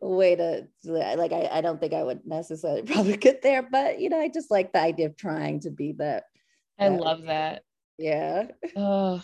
[0.00, 4.08] way to like I, I don't think I would necessarily probably get there, but you
[4.08, 6.24] know, I just like the idea of trying to be that.
[6.78, 7.62] I love that.
[7.98, 8.46] Yeah.
[8.76, 9.22] Oh,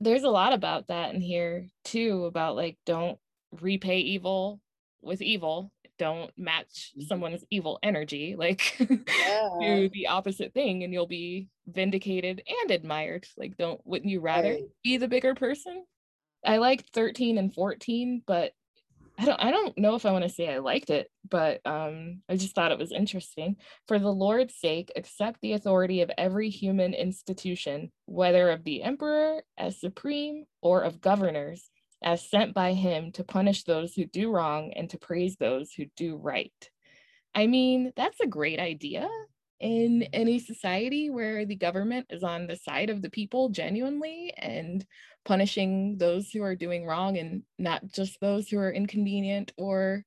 [0.00, 3.18] there's a lot about that in here too, about like don't
[3.60, 4.60] repay evil
[5.02, 5.72] with evil.
[5.98, 7.06] Don't match mm-hmm.
[7.06, 9.48] someone's evil energy, like yeah.
[9.60, 13.26] do the opposite thing and you'll be vindicated and admired.
[13.36, 14.64] Like, don't wouldn't you rather right.
[14.82, 15.84] be the bigger person?
[16.44, 18.52] I like 13 and 14, but
[19.16, 22.22] I don't I don't know if I want to say I liked it, but um,
[22.28, 23.56] I just thought it was interesting.
[23.86, 29.42] For the Lord's sake, accept the authority of every human institution, whether of the emperor
[29.56, 31.70] as supreme or of governors,
[32.02, 35.86] as sent by him to punish those who do wrong and to praise those who
[35.96, 36.70] do right.
[37.34, 39.08] I mean, that's a great idea
[39.60, 44.84] in any society where the government is on the side of the people genuinely and
[45.24, 50.04] punishing those who are doing wrong and not just those who are inconvenient or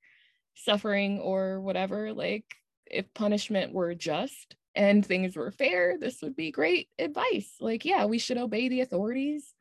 [0.56, 2.46] suffering or whatever like
[2.86, 7.56] if punishment were just and things were fair this would be great advice.
[7.60, 9.54] Like yeah we should obey the authorities.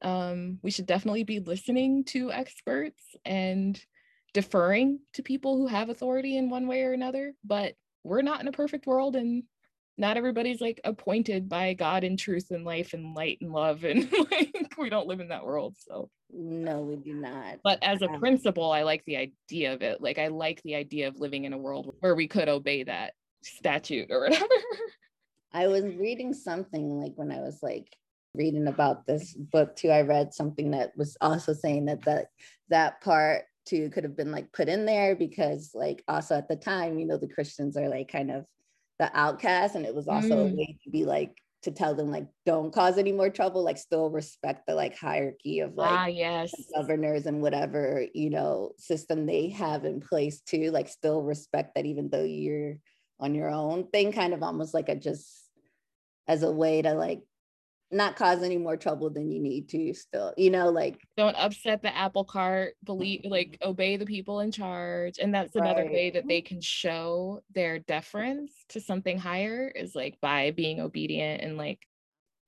[0.00, 3.80] Um, we should definitely be listening to experts and
[4.32, 7.74] deferring to people who have authority in one way or another but
[8.04, 9.42] we're not in a perfect world and
[9.98, 13.82] not everybody's like appointed by God and truth and life and light and love.
[13.84, 15.76] And like we don't live in that world.
[15.78, 17.58] So no, we do not.
[17.64, 20.00] But as a um, principle, I like the idea of it.
[20.00, 23.14] Like I like the idea of living in a world where we could obey that
[23.42, 24.46] statute or whatever.
[25.52, 27.88] I was reading something like when I was like
[28.34, 29.90] reading about this book too.
[29.90, 32.26] I read something that was also saying that that
[32.68, 36.56] that part too could have been like put in there because like also at the
[36.56, 38.44] time, you know, the Christians are like kind of
[38.98, 40.52] the outcast and it was also mm.
[40.52, 43.78] a way to be like to tell them like don't cause any more trouble like
[43.78, 49.26] still respect the like hierarchy of like ah yes governors and whatever you know system
[49.26, 52.76] they have in place too like still respect that even though you're
[53.18, 55.48] on your own thing kind of almost like a just
[56.28, 57.22] as a way to like
[57.90, 61.82] not cause any more trouble than you need to still you know like don't upset
[61.82, 65.92] the apple cart believe like obey the people in charge and that's another Right.
[65.92, 71.42] way that they can show their deference to something higher is like by being obedient
[71.42, 71.86] and like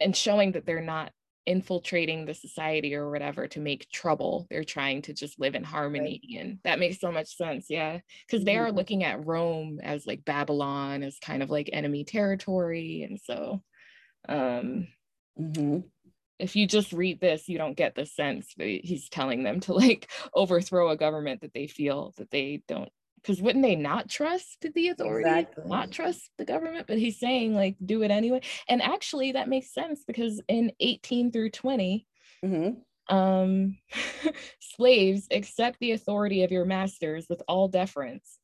[0.00, 1.12] and showing that they're not
[1.46, 6.20] infiltrating the society or whatever to make trouble they're trying to just live in harmony
[6.38, 8.76] and that makes so much sense yeah because they are Mhm.
[8.76, 13.62] looking at rome as like babylon as kind of like enemy territory and so
[14.28, 14.86] um
[15.40, 15.84] mhm.
[16.38, 19.74] if you just read this, you don't get the sense that he's telling them to
[19.74, 22.90] like overthrow a government that they feel that they don't.
[23.16, 25.68] Because wouldn't they not trust the authority, Exactly.
[25.68, 26.86] not trust the government?
[26.86, 28.40] But he's saying like do it anyway.
[28.68, 32.06] And actually, that makes sense because in 18 through 20,
[32.42, 32.82] Mhm.
[33.08, 33.76] um,
[34.60, 38.38] slaves accept the authority of your masters with all deference,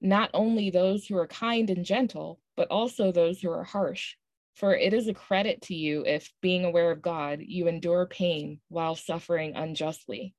[0.00, 4.16] not only those who are kind and gentle, but also those who are harsh.
[4.58, 8.60] For it is a credit to you if, being aware of God, you endure pain
[8.68, 10.34] while suffering unjustly.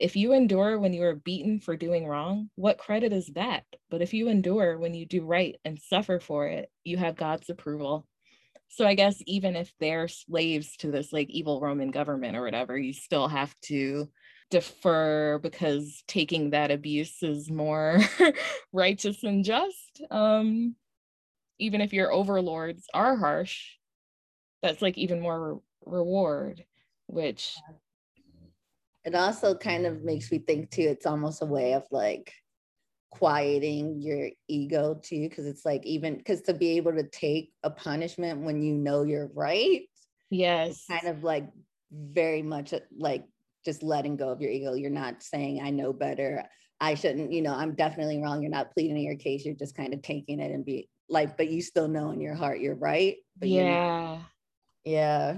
[0.00, 3.62] If you endure when you are beaten for doing wrong, what credit is that?
[3.88, 7.48] But if you endure when you do right and suffer for it, you have God's
[7.48, 8.04] approval.
[8.66, 12.76] So I guess even if they're slaves to this like evil Roman government or whatever,
[12.76, 14.08] you still have to
[14.50, 18.00] defer because taking that abuse is more
[18.72, 20.02] righteous and just.
[20.10, 20.74] Um,
[21.58, 23.76] even if your overlords are harsh,
[24.62, 26.64] that's like even more re- reward,
[27.06, 27.56] which
[29.06, 32.32] it also kind of makes me think too it's almost a way of like
[33.10, 37.70] quieting your ego too because it's like even because to be able to take a
[37.70, 39.82] punishment when you know you're right
[40.28, 41.48] yes, kind of like
[41.92, 43.24] very much uh, like
[43.64, 44.74] just letting go of your ego.
[44.74, 46.44] You're not saying i know better.
[46.80, 48.42] I shouldn't you know i'm definitely wrong.
[48.42, 49.44] You're not pleading your case.
[49.44, 52.34] You're just kind of taking it and be like but you still know in your
[52.34, 54.18] heart you're right but you're yeah.
[54.84, 55.36] yeah.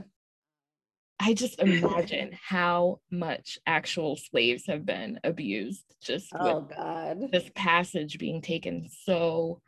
[1.21, 7.33] I just imagine how much actual slaves have been abused just with oh god.
[7.33, 9.61] this passage being taken so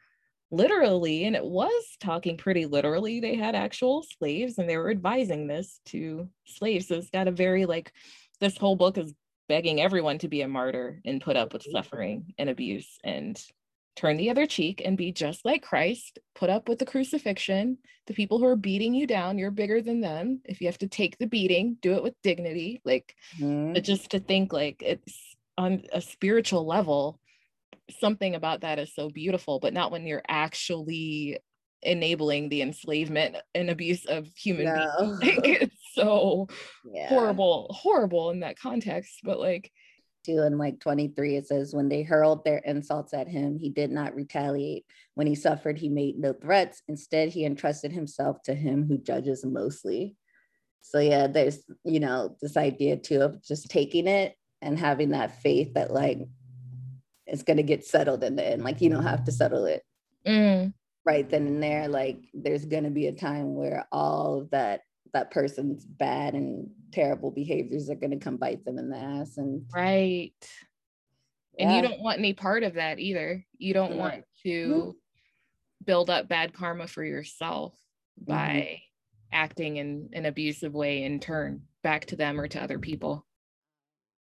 [0.50, 5.46] literally and it was talking pretty literally they had actual slaves and they were advising
[5.46, 6.88] this to slaves.
[6.88, 7.92] So it's got a very like
[8.40, 9.14] this whole book is
[9.48, 11.76] begging everyone to be a martyr and put up with mm-hmm.
[11.76, 13.40] suffering and abuse and
[13.96, 18.14] turn the other cheek and be just like Christ put up with the crucifixion the
[18.14, 21.18] people who are beating you down you're bigger than them if you have to take
[21.18, 23.74] the beating do it with dignity like Mhm.
[23.74, 27.20] but just to think like it's on a spiritual level
[27.98, 31.38] something about that is so beautiful but not when you're actually
[31.82, 34.74] enabling the enslavement and abuse of human No.
[34.74, 36.46] beings like, it's so
[36.84, 37.08] yeah.
[37.08, 39.72] horrible horrible in that context but like
[40.30, 43.90] Two and like 23, it says, when they hurled their insults at him, he did
[43.90, 44.84] not retaliate.
[45.14, 46.82] When he suffered, he made no threats.
[46.88, 50.16] Instead, he entrusted himself to him who judges mostly.
[50.82, 55.42] So, yeah, there's, you know, this idea too of just taking it and having that
[55.42, 56.20] faith that like
[57.26, 58.62] it's going to get settled in the end.
[58.62, 59.82] Like, you don't have to settle it
[60.26, 60.72] mm,
[61.04, 61.88] right then and there.
[61.88, 66.70] Like, there's going to be a time where all of that that person's bad and
[66.92, 70.32] terrible behaviors are going to come bite them in the ass and right
[71.58, 73.96] and you don't want any part of that either you don't No.
[73.96, 74.96] want to
[75.84, 77.74] build up bad karma for yourself
[78.20, 78.32] Mm-hmm.
[78.32, 78.82] by
[79.32, 83.24] acting in an abusive way in turn back to them or to other people.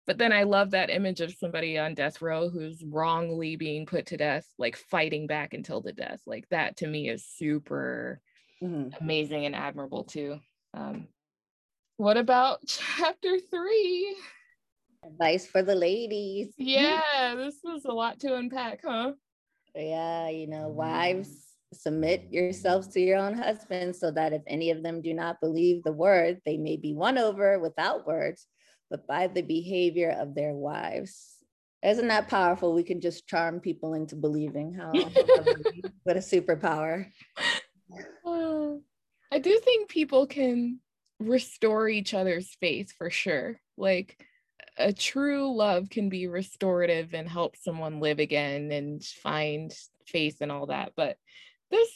[0.06, 4.06] But then I love that image of somebody on death row who's wrongly being put
[4.06, 6.22] to death, like fighting back until the death.
[6.26, 8.20] Like that to me is super
[8.62, 8.98] Mhm.
[9.00, 10.40] amazing and admirable too.
[10.74, 11.08] Um,
[11.96, 14.16] what about chapter three?
[15.04, 16.54] advice for the ladies.
[16.56, 19.12] Yeah, this was a lot to unpack, huh?
[19.74, 21.28] Yeah, you know, wives,
[21.72, 25.82] submit yourselves to your own husbands so that if any of them do not believe
[25.82, 28.46] the word, they may be won over without words,
[28.90, 31.36] but by the behavior of their wives.
[31.82, 32.72] Isn't that powerful?
[32.72, 34.92] We can just charm people into believing how
[36.04, 37.10] what a superpower.
[39.34, 40.78] I do think people can
[41.18, 43.60] restore each other's faith for sure.
[43.76, 44.24] Like
[44.78, 49.74] a true love can be restorative and help someone live again and find
[50.06, 50.92] faith and all that.
[50.94, 51.16] But
[51.68, 51.90] this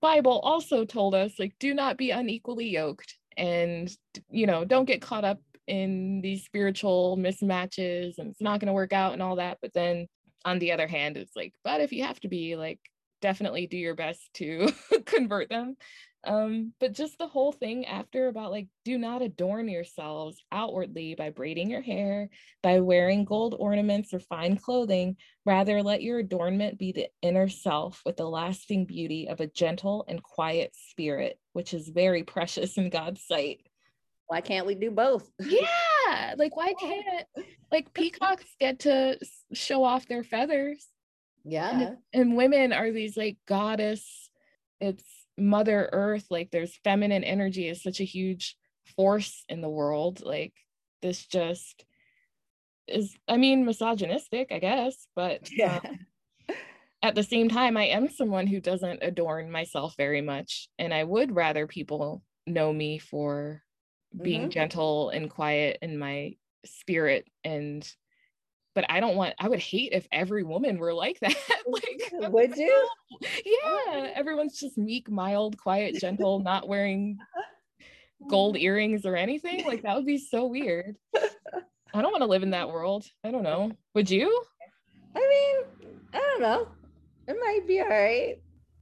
[0.00, 3.94] Bible also told us like do not be unequally yoked and
[4.30, 8.72] you know don't get caught up in these spiritual mismatches and it's not going to
[8.72, 10.06] work out and all that but then
[10.46, 12.80] on the other hand it's like but if you have to be like
[13.20, 14.72] definitely do your best to
[15.04, 15.76] convert them
[16.24, 21.30] Um, but just the whole thing after about like, do not adorn yourselves outwardly by
[21.30, 22.28] braiding your hair,
[22.62, 25.16] by wearing gold ornaments or fine clothing.
[25.46, 30.04] Rather, let your adornment be the inner self with the lasting beauty of a gentle
[30.08, 33.60] and quiet spirit, which is very precious in God's sight.
[34.26, 35.28] Why can't we do both?
[35.40, 36.34] Yeah.
[36.36, 37.26] Like, why can't
[37.70, 39.16] like peacocks get to
[39.52, 40.88] show off their feathers?
[41.44, 41.70] Yeah.
[41.70, 44.28] And, and women are these like goddess,
[44.80, 45.04] it's
[45.40, 48.56] mother earth like there's feminine energy is such a huge
[48.96, 50.54] force in the world like
[51.02, 51.84] this just
[52.88, 55.80] is i mean misogynistic i guess but Yeah.
[55.80, 56.06] um,
[57.02, 61.04] at the same time i am someone who doesn't adorn myself very much and i
[61.04, 63.62] would rather people know me for
[64.22, 64.50] being Mhm.
[64.50, 66.34] gentle and quiet in my
[66.64, 67.94] spirit and
[68.74, 72.56] but i don't want i would hate if every woman were like that like Would
[72.56, 72.88] you?
[73.20, 77.18] yeah everyone's just meek mild quiet gentle not wearing
[78.28, 78.64] gold mm-hmm.
[78.64, 80.96] earrings or anything like that would be so weird.
[81.92, 83.72] I don't want to live in that world i don't know.
[83.94, 84.44] Would you?
[85.16, 86.68] I mean, I don't know.
[87.26, 88.40] It might be all right.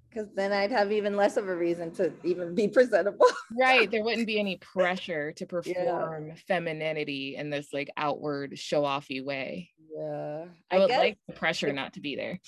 [0.09, 3.27] Because then I'd have even less of a reason to even be presentable.
[3.59, 9.71] right there wouldn't be any pressure to perform femininity in this like outward show-offy way
[9.97, 10.45] yeah.
[10.71, 12.39] i, would guess- like the pressure not to be there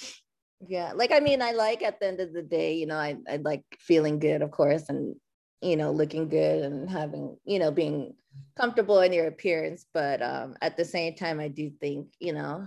[0.69, 3.17] yeah like i mean i like at the end of the day you know i,
[3.29, 5.15] I like feeling good of course and
[5.63, 8.15] you know looking good and having you know being
[8.57, 12.67] comfortable in your appearance but um at the same time i do think you know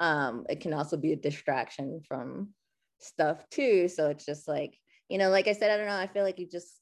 [0.00, 2.50] um it can also be a distraction from
[2.98, 4.78] stuff too so it's just like
[5.08, 6.80] you know like i said i don't know i feel like you just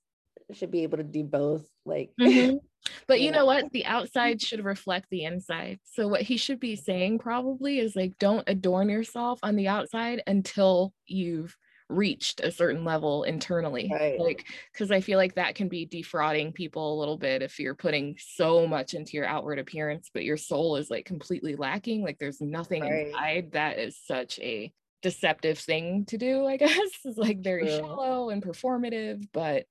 [0.53, 2.59] should be able to do both like Mhm.
[3.07, 3.33] But you Yeah.
[3.33, 3.73] know what?
[3.73, 5.81] The outside should reflect the inside.
[5.85, 10.23] So what he should be saying probably is like don't adorn yourself on the outside
[10.27, 11.57] until you've
[11.89, 14.01] reached a certain level internally.
[14.01, 14.15] Right.
[14.17, 17.75] Like cuz I feel like that can be defrauding people a little bit if you're
[17.75, 22.19] putting so much into your outward appearance but your soul is like completely lacking, like
[22.19, 23.25] there's nothing Right.
[23.25, 23.53] inside.
[23.53, 24.73] That is such a
[25.05, 26.91] deceptive thing to do, I guess.
[27.05, 29.67] Is like very shallow and performative, but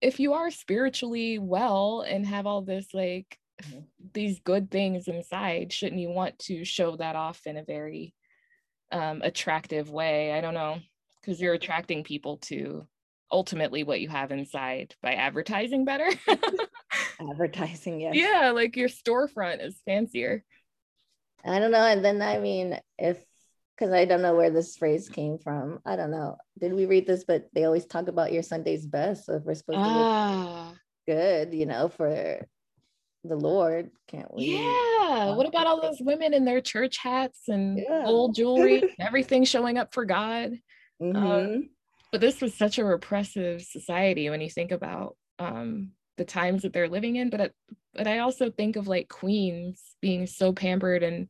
[0.00, 3.84] if you are spiritually well and have all this like Mhm.
[4.14, 8.14] these good things inside shouldn't you want to show that off in a very
[8.90, 10.78] um, attractive way i don't know
[11.20, 12.86] because you're attracting people to
[13.30, 16.10] ultimately what you have inside by advertising better
[17.20, 20.42] advertising yes yeah like your storefront is fancier
[21.44, 21.84] I don't know.
[21.84, 23.18] And then I mean, if
[23.82, 25.80] because I don't know where this phrase came from.
[25.84, 26.36] I don't know.
[26.60, 27.24] Did we read this?
[27.24, 29.26] But they always talk about your Sunday's best.
[29.26, 30.78] So if we're supposed to ah look
[31.08, 32.46] good, you know, for
[33.24, 34.44] the Lord, can't we?
[34.44, 38.04] yeah what about all those women in their church hats and Yeah.
[38.04, 40.52] gold jewelry everything showing up for god
[41.02, 41.68] Mhm.
[42.10, 46.72] but this was such a repressive society when you think about um, the times that
[46.72, 47.54] they're living in but it,
[47.94, 51.28] but i also think of like queens being so pampered and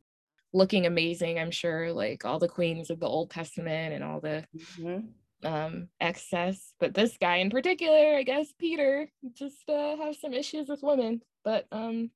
[0.53, 4.45] looking amazing i'm sure like all the queens of the old testament and all the
[4.79, 5.09] Mhm.
[5.43, 10.69] um, excess but this guy in particular i guess peter just uh, has some issues
[10.69, 12.09] with women but um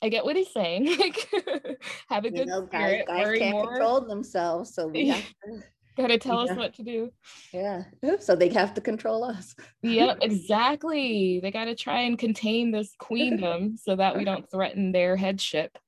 [0.00, 1.28] i get what he's saying like
[2.08, 5.08] have a You good know, guys, spirit guys worry can't more control themselves, so we
[5.08, 5.62] have to,
[5.96, 7.10] gotta tell us what to do
[7.52, 7.84] yeah.
[8.18, 9.54] So they have to control us.
[9.82, 11.38] Yep, exactly.
[11.40, 15.78] They got to try and contain this queendom so that we don't threaten their headship,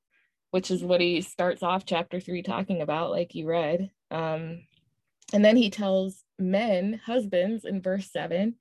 [0.57, 3.90] which is what he starts off chapter three talking about, like you read.
[4.11, 4.62] Um,
[5.34, 8.54] and then he tells men, husbands, in verse seven,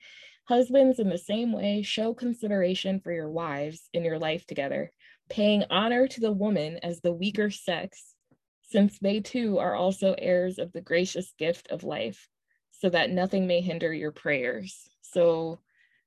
[0.44, 4.92] husbands, in the same way, show consideration for your wives in your life together,
[5.30, 8.14] paying honor to the woman as the weaker sex,
[8.62, 12.28] since they too are also heirs of the gracious gift of life
[12.72, 14.90] so that nothing may hinder your prayers.
[15.02, 15.60] So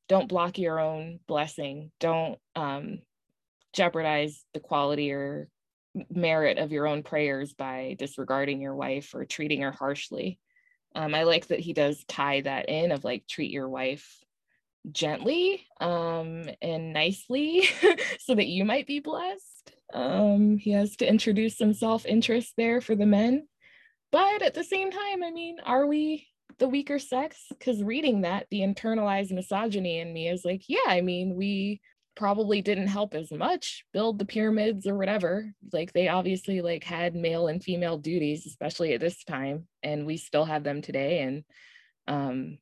[0.06, 1.92] don't block your own blessing.
[1.98, 2.98] Don't um,
[3.72, 5.48] jeopardize the quality or
[6.10, 10.38] merit of your own prayers by disregarding your wife or treating her harshly.
[10.94, 14.18] Um, I like that he does tie that in of like treat your wife
[14.90, 17.68] gently um, and nicely
[18.20, 19.72] so that you might be blessed.
[19.92, 23.46] Um, he has to introduce some self interest there for the men.
[24.10, 26.26] But at the same time, I mean, are we
[26.58, 27.44] the weaker sex?
[27.50, 31.80] Because reading that, the internalized misogyny in me is like, yeah, I mean, we
[32.18, 35.54] probably didn't help as much build the pyramids or whatever.
[35.72, 40.16] Like they obviously like had male and female duties, especially at this time, and we
[40.16, 41.20] still have them today.
[41.20, 41.44] And
[42.08, 42.58] um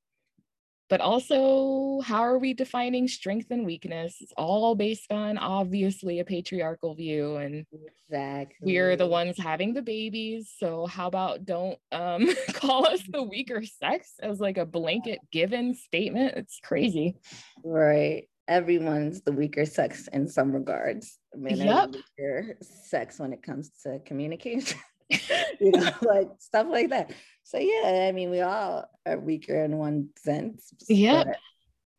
[0.89, 4.19] but also how are we defining strength and weakness?
[4.21, 9.83] It's all based on obviously a patriarchal view and exactly we're the ones having the
[9.83, 15.19] babies so how about don't um, call us the weaker sex as like a blanket
[15.33, 16.35] given statement?
[16.37, 17.17] It's crazy.
[17.65, 21.95] Right everyone's the weaker sex in some regards men yep.
[22.19, 24.79] weaker sex when it comes to communication
[25.61, 27.11] you know like stuff like that
[27.47, 30.75] so yeah, I mean, we all are weaker in one sense.
[30.89, 31.35] Yeah.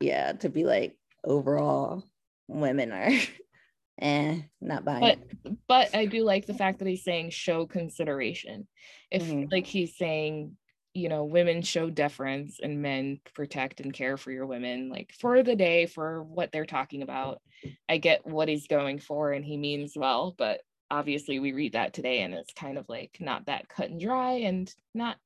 [0.01, 2.03] Yeah, to be like overall
[2.49, 3.09] women are
[4.01, 5.57] eh, not buying but, it.
[5.69, 8.67] But I do like the fact that he's saying show consideration.
[9.09, 9.45] If mm-hmm.
[9.49, 10.57] like he's saying,
[10.97, 15.43] you know, women show deference and men protect and care for your women, like for
[15.43, 17.39] the day, for what they're talking about.
[17.87, 21.93] I get what he's going for and he means well, but obviously we read that
[21.93, 25.17] today and it's kind of like not that cut and dry and not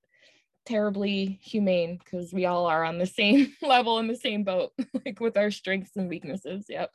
[0.65, 4.71] terribly humane because we all are on the same level in the same boat,
[5.05, 6.65] like with our strengths and weaknesses.
[6.67, 6.91] Yep.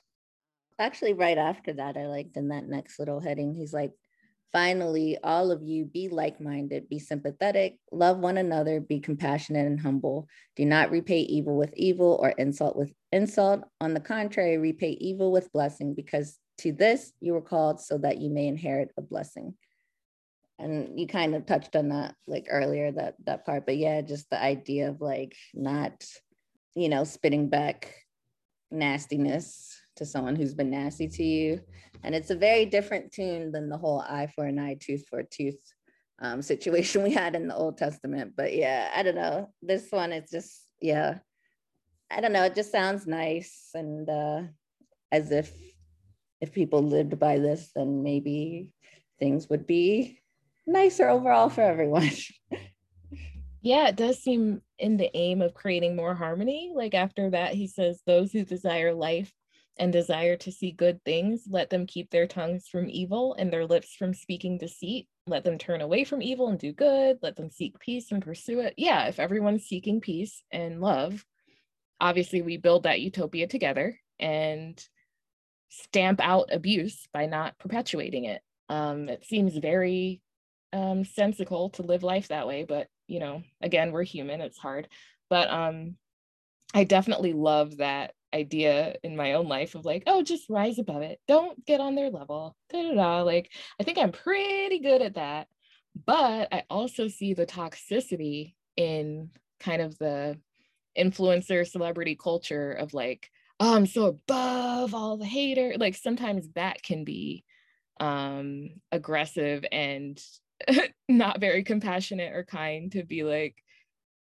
[0.79, 3.93] Actually, right after that, I liked in that next little heading, he's like,
[4.53, 9.81] finally, all of you be like minded, be sympathetic, love one another, be compassionate and
[9.81, 10.29] humble.
[10.57, 13.63] Do not repay evil with evil or insult with insult.
[13.81, 18.19] On the contrary, repay evil with blessing, because to this you were called so that
[18.19, 19.55] you may inherit a blessing
[20.59, 24.29] and you kind of touched on that like earlier that that part but yeah just
[24.31, 26.05] the idea of like not
[26.75, 27.95] you know spitting back
[28.71, 31.61] nastiness to someone who's been nasty to you.
[32.03, 35.21] And it's a very different tune than the whole eye for an eye tooth for
[35.21, 35.61] a tooth
[36.21, 38.35] um, situation we had in the old testament.
[38.37, 39.51] But yeah i don't know.
[39.63, 41.19] This one it's just yeah.
[42.11, 42.45] I don't know.
[42.45, 44.43] It just sounds nice and uh
[45.13, 45.53] as if
[46.41, 48.69] if people lived by this then maybe
[49.19, 50.21] things would be
[50.67, 52.11] nicer overall for everyone.
[53.63, 56.73] yeah, it does seem in the aim of creating more harmony.
[56.75, 59.33] Like after that, he says, Those who desire life
[59.79, 63.67] and desire to see good things, let them keep their tongues from evil and their
[63.67, 65.09] lips from speaking deceit.
[65.27, 67.19] Let them turn away from evil and do good.
[67.23, 68.75] Let them seek peace and pursue it.
[68.77, 71.25] Yeah, if everyone's seeking peace and love,
[72.01, 74.83] obviously we build that utopia together and
[75.69, 78.41] stamp out abuse by not perpetuating it.
[78.69, 80.23] Um, it seems very
[80.73, 82.65] um, sensical to live life that way.
[82.65, 84.89] But, you know, again, we're human, it's hard.
[85.29, 85.97] But um,
[86.73, 91.03] I definitely love that idea in my own life of like, oh, just rise above
[91.03, 91.19] it.
[91.27, 92.57] Don't get on their level.
[92.71, 93.23] Da-da-da.
[93.23, 95.49] Like, I think I'm pretty good at that.
[96.05, 99.31] But I also see the toxicity in
[99.61, 100.39] kind of the
[100.99, 103.31] influencer celebrity culture of like,
[103.61, 105.75] oh, I'm so above all the hater.
[105.79, 107.45] Like sometimes that can be
[107.99, 110.23] um aggressive and
[111.09, 113.57] not very compassionate or kind to be like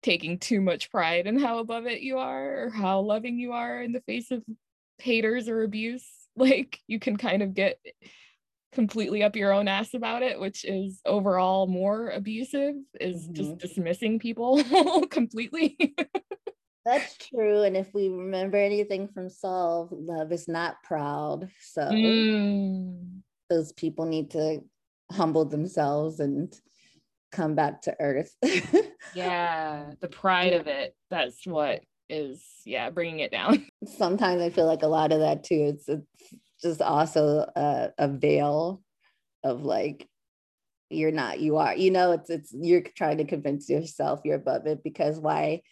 [0.02, 3.82] taking too much pride in how above it you are or how loving you are
[3.82, 4.42] in the face of
[4.98, 7.78] haters or abuse like you can kind of get
[8.72, 13.34] completely up your own ass about it which is overall more abusive is mm-hmm.
[13.34, 14.62] just dismissing people
[15.10, 15.94] completely
[16.84, 23.20] that's true and if we remember anything from Saul love is not proud so mm.
[23.50, 24.62] those people need to
[25.12, 26.52] humble themselves and
[27.32, 28.36] come back to earth.
[29.14, 30.94] yeah, the pride of it.
[31.10, 33.66] That's what is, yeah, bringing it down.
[33.96, 35.74] Sometimes I feel like a lot of that too.
[35.74, 36.06] It's, it's
[36.62, 38.82] just also a, a veil
[39.44, 40.08] of like,
[40.90, 44.66] you're not, you are, you know, it's, it's, you're trying to convince yourself you're above
[44.66, 45.62] it because why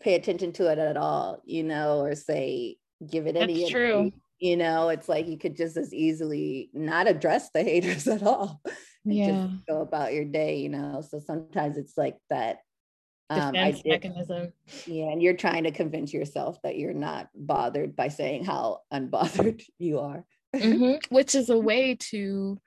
[0.00, 2.76] pay attention to it at all, you know, or say,
[3.08, 7.08] give it any, That's true you know it's like you could just as easily not
[7.08, 8.60] address the haters at all
[9.04, 12.58] yeah just go about your day you know so sometimes it's like that
[13.30, 14.52] um, defense mechanism
[14.86, 19.62] yeah and you're trying to convince yourself that you're not bothered by saying how unbothered
[19.78, 20.24] you are
[20.54, 20.94] mm-hmm.
[21.14, 22.58] which is a way to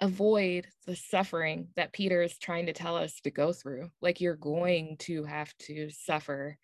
[0.00, 4.36] avoid the suffering that peter is trying to tell us to go through like you're
[4.36, 6.56] going to have to suffer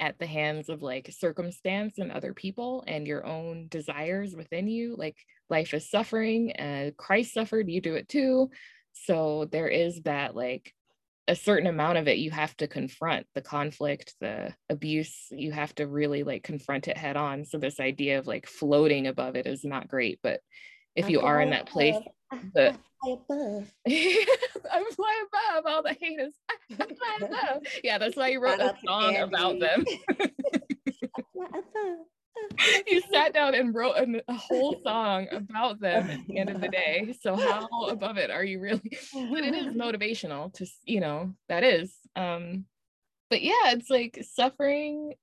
[0.00, 4.96] at the hands of like circumstance and other people and your own desires within you
[4.96, 5.16] like
[5.50, 8.50] life is suffering and christ suffered you do it too
[8.92, 10.74] so there is that like
[11.30, 15.72] a certain amount of it you have to confront the conflict the abuse you have
[15.74, 19.46] to really like confront it head on so this idea of like floating above it
[19.46, 20.40] is not great but
[20.96, 21.94] if you are in that place
[22.54, 22.74] the
[23.04, 23.72] above.
[23.88, 26.34] I fly above all the haters.
[26.70, 27.62] I'm flying above.
[27.82, 29.84] Yeah, that's why you wrote a song about them.
[32.86, 36.60] you sat down and wrote a, a, whole song about them at the end of
[36.60, 37.14] the day.
[37.20, 38.98] So how above it are you really?
[39.12, 41.94] But it is motivational to you know that is.
[42.16, 42.64] Um,
[43.28, 45.14] but yeah, it's like suffering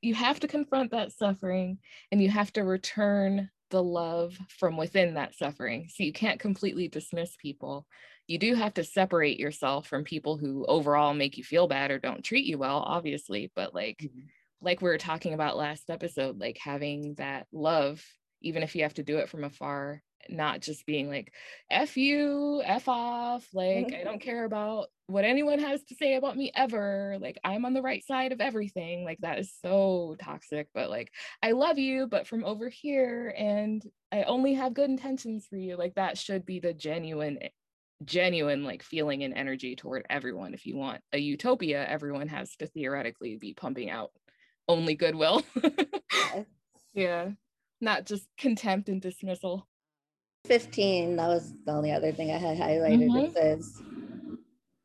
[0.00, 1.78] you have to confront that suffering
[2.12, 5.88] and you have to return the love from within that suffering.
[5.92, 7.86] So you can't completely dismiss people.
[8.26, 11.98] You do have to separate yourself from people who overall make you feel bad or
[11.98, 13.50] don't treat you well, obviously.
[13.54, 14.26] But like, mm-hmm.
[14.60, 18.04] Like we were talking about last episode, like having that love,
[18.42, 21.32] even if you have to do it from afar, not just being like
[21.70, 26.36] f you f off like i don't care about what anyone has to say about
[26.36, 30.68] me ever like i'm on the right side of everything like that is so toxic
[30.74, 33.82] but like i love you but from over here and
[34.12, 37.38] i only have good intentions for you like that should be the genuine
[38.04, 42.66] genuine like feeling and energy toward everyone if you want a utopia everyone has to
[42.66, 44.10] theoretically be pumping out
[44.68, 45.42] only goodwill
[46.94, 47.30] yeah
[47.80, 49.68] not just contempt and dismissal
[50.48, 53.10] 15, that was the only other thing I had highlighted.
[53.10, 53.26] Mm-hmm.
[53.26, 53.82] It says,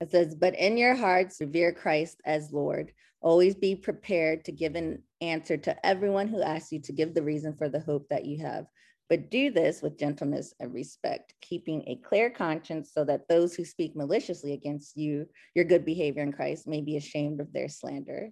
[0.01, 2.91] it says, but in your hearts, revere Christ as Lord.
[3.21, 7.23] Always be prepared to give an answer to everyone who asks you to give the
[7.23, 8.65] reason for the hope that you have.
[9.09, 13.63] But do this with gentleness and respect, keeping a clear conscience so that those who
[13.63, 18.31] speak maliciously against you, your good behavior in Christ, may be ashamed of their slander.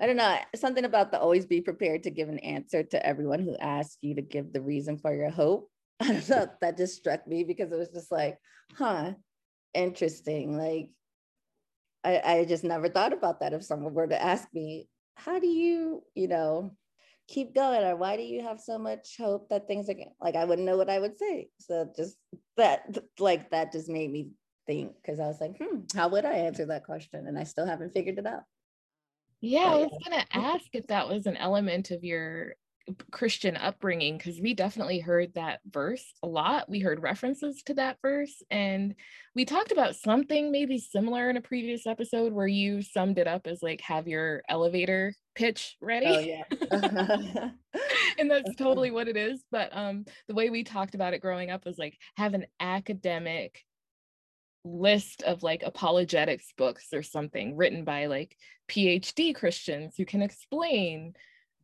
[0.00, 3.40] I don't know, something about the always be prepared to give an answer to everyone
[3.40, 5.70] who asks you to give the reason for your hope.
[6.00, 8.36] I don't know, that just struck me because it was just like,
[8.76, 9.12] huh,
[9.72, 10.58] interesting.
[10.58, 10.88] Like,
[12.02, 13.52] I, I just never thought about that.
[13.52, 16.76] If someone were to ask me, how do you, you know,
[17.28, 20.44] keep going or why do you have so much hope that things are like I
[20.44, 21.48] wouldn't know what I would say.
[21.58, 22.16] So just
[22.56, 24.30] that like that just made me
[24.66, 27.26] think because I was like, hmm, how would I answer that question?
[27.26, 28.42] And I still haven't figured it out.
[29.44, 32.54] Yeah, I was gonna ask if that was an element of your
[33.10, 36.68] Christian upbringing because we definitely heard that verse a lot.
[36.68, 38.94] We heard references to that verse, and
[39.34, 43.46] we talked about something maybe similar in a previous episode where you summed it up
[43.46, 46.06] as like have your elevator pitch ready.
[46.06, 47.50] Oh yeah.
[48.18, 49.44] and that's totally what it is.
[49.50, 53.62] But um the way we talked about it growing up was like have an academic
[54.64, 58.36] list of like apologetics books or something written by like
[58.68, 61.14] PhD Christians who can explain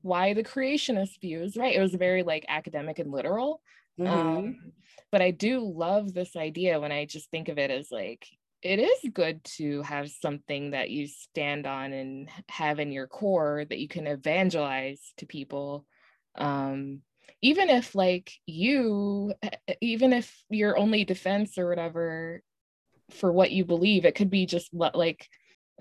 [0.03, 1.75] why the creationist view is right.
[1.75, 3.63] It was very like academic and literal.
[3.99, 4.19] Mm-hmm.
[4.19, 4.57] Um,
[5.11, 8.27] but I do love this idea when I just think of it as like
[8.63, 13.65] it is good to have something that you stand on and have in your core
[13.69, 15.87] that you can evangelize to people.
[16.37, 17.01] Um,
[17.43, 19.33] even if like you,
[19.81, 22.43] even if your only defense or whatever
[23.11, 25.29] for what you believe, it could be just what like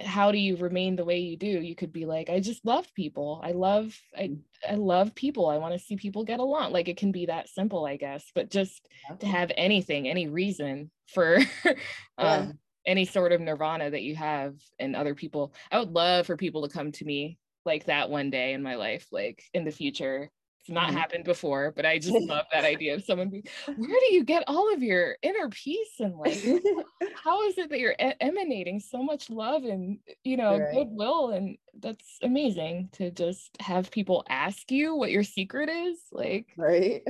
[0.01, 1.45] how do you remain the way you do?
[1.45, 3.41] You could be like i just love people.
[3.43, 4.31] I love i
[4.67, 5.47] i love people.
[5.47, 6.71] I want to see people get along.
[6.71, 8.87] Like it can be that simple i guess but just
[9.19, 11.75] to have anything any reason for um,
[12.17, 12.51] yeah.
[12.85, 15.53] any sort of nirvana that you have and other people.
[15.71, 18.75] I would love for people to come to me like that one day in my
[18.75, 20.31] life like in the future
[20.69, 20.97] not mm-hmm.
[20.97, 24.43] happened before, but I just love that idea of someone being, where do you get
[24.47, 26.43] all of your inner peace and like,
[27.23, 30.73] how is it that you're e- emanating so much love and, you know, right.
[30.73, 31.29] goodwill?
[31.31, 35.97] And that's amazing to just have people ask you what your secret is.
[36.11, 37.01] Like, right.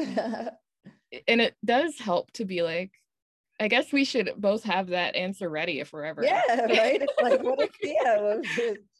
[1.27, 2.91] and it does help to be like,
[3.61, 6.23] I guess we should both have that answer ready if we're ever.
[6.23, 7.01] Yeah, right.
[7.01, 8.37] It's like, what if, yeah,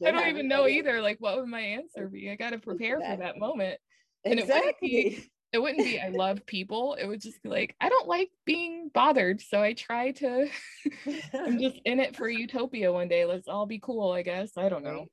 [0.06, 1.00] I don't even know either.
[1.00, 2.30] Like, what would my answer be?
[2.30, 3.16] I got to prepare exactly.
[3.16, 3.80] for that moment.
[4.24, 5.30] And exactly.
[5.52, 6.94] It wouldn't, be, it wouldn't be I love people.
[6.94, 9.40] It would just be like, I don't like being bothered.
[9.40, 10.48] So I try to
[11.34, 13.24] I'm just in it for utopia one day.
[13.24, 14.52] Let's all be cool, I guess.
[14.56, 15.06] I don't know.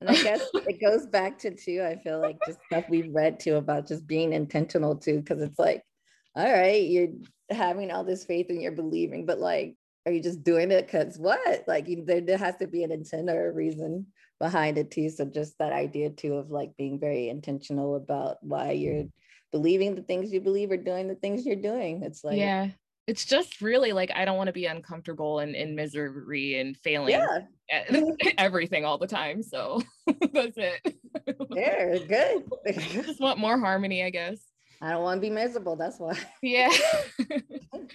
[0.00, 3.40] And I guess it goes back to too, I feel like just stuff we've read
[3.40, 5.82] too about just being intentional too, because it's like,
[6.36, 7.08] all right, you're
[7.50, 11.16] having all this faith and you're believing, but like, are you just doing it because
[11.18, 11.64] what?
[11.66, 14.06] Like, you, there, there has to be an intent or a reason
[14.40, 15.10] behind it too.
[15.10, 19.08] So just that idea too of like being very intentional about why you're mm-hmm.
[19.52, 22.02] believing the things you believe or doing the things you're doing.
[22.02, 22.68] It's like yeah.
[23.06, 27.10] It's just really like I don't want to be uncomfortable and in misery and failing
[27.10, 27.44] yeah.
[28.38, 29.42] everything all the time.
[29.42, 29.82] So
[30.32, 30.96] that's it.
[31.50, 32.44] Yeah, good.
[32.66, 32.72] I
[33.02, 34.38] just want more harmony, I guess.
[34.80, 35.76] I don't want to be miserable.
[35.76, 36.18] That's why.
[36.42, 36.72] Yeah.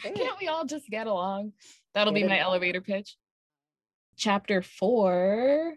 [0.03, 1.53] Can't we all just get along?
[1.93, 3.15] That'll be my elevator pitch.
[4.15, 5.75] Chapter four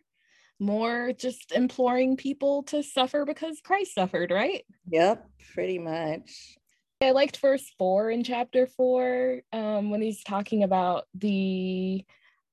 [0.63, 4.65] more just imploring people to suffer because Christ suffered, right?
[4.89, 6.57] Yep, pretty much.
[7.03, 12.05] I liked verse four in chapter four um, when he's talking about the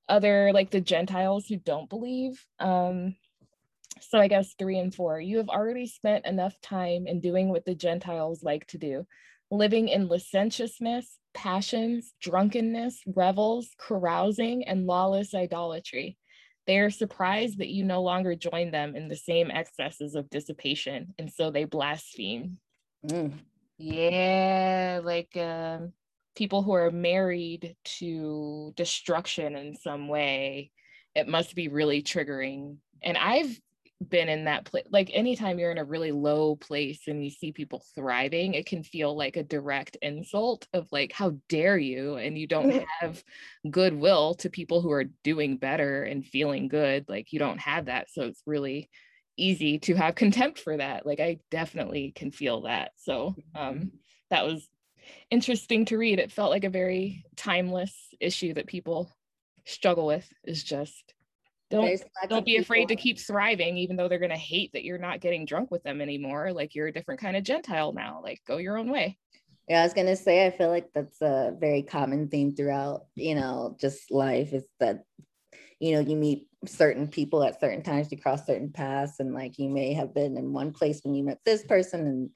[0.10, 2.44] other, like the Gentiles who don't believe.
[2.60, 3.16] Um,
[4.02, 7.66] so I guess three and four, you have already spent enough time in doing what
[7.66, 9.06] the Gentiles like to do,
[9.52, 16.18] living in licentiousness, passions, drunkenness, revels, carousing, and lawless idolatry
[16.70, 21.16] they are surprised that you no longer join them in the same excesses of dissipation,
[21.18, 22.60] and so they blaspheme.
[23.08, 23.34] Mm.
[23.80, 25.94] Yeah, like um,
[26.36, 30.70] people who are married to destruction in some way,
[31.16, 32.78] it must be really triggering.
[33.02, 33.60] And I've
[34.08, 37.52] been in that place like anytime you're in a really low place and you see
[37.52, 42.38] people thriving it can feel like a direct insult of like how dare you and
[42.38, 43.22] you don't have
[43.70, 48.08] goodwill to people who are doing better and feeling good like you don't have that
[48.10, 48.90] so it's really
[49.36, 53.88] easy to have contempt for that like i definitely can feel that so um mm-hmm.
[54.30, 54.70] that was
[55.30, 59.12] interesting to read it felt like a very timeless issue that people
[59.66, 61.14] struggle with is just
[61.70, 64.98] don't don't be afraid to keep thriving even though they're going to hate that you're
[64.98, 68.42] not getting drunk with them anymore like you're a different kind of gentile now like
[68.48, 69.18] go your own way.
[69.68, 73.06] Yeah i was going to say i feel like that's a very common theme throughout
[73.16, 75.04] you know just life is that
[75.80, 79.58] you know you meet certain people at certain times you cross certain paths and like
[79.58, 82.30] you may have been in one place when you met this person and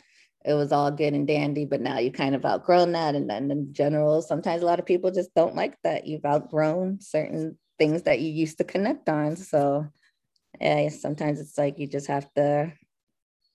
[0.45, 3.49] it was all good and dandy but now you kind of outgrown that and then
[3.49, 6.05] in general sometimes a lot of people just don't like that.
[6.05, 9.35] You've outgrown certain things that you used to connect on.
[9.35, 9.87] So
[10.59, 12.73] yeah, sometimes it's like you just have to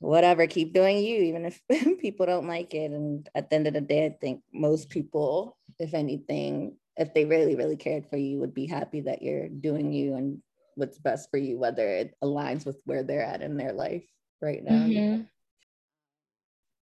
[0.00, 1.60] whatever, keep doing you, even if
[2.00, 2.92] people don't like it.
[2.92, 7.24] And at the end of the day, I think most people, if anything, if they
[7.24, 10.42] really, really cared for you, would be happy that you're doing you and
[10.74, 14.04] what's best for you, whether it aligns with where they're at in their life
[14.40, 14.86] right now.
[14.86, 15.22] Mm-hmm.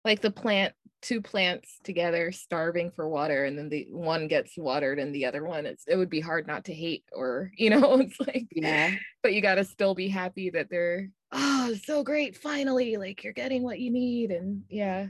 [0.04, 0.74] Like the plant
[1.06, 5.44] two plants together starving for water and then the one gets watered and the other
[5.44, 8.92] one it's it would be hard not to hate or you know it's like yeah
[9.22, 13.32] but you got to still be happy that they're oh so great finally like you're
[13.32, 15.06] getting what you need and yeah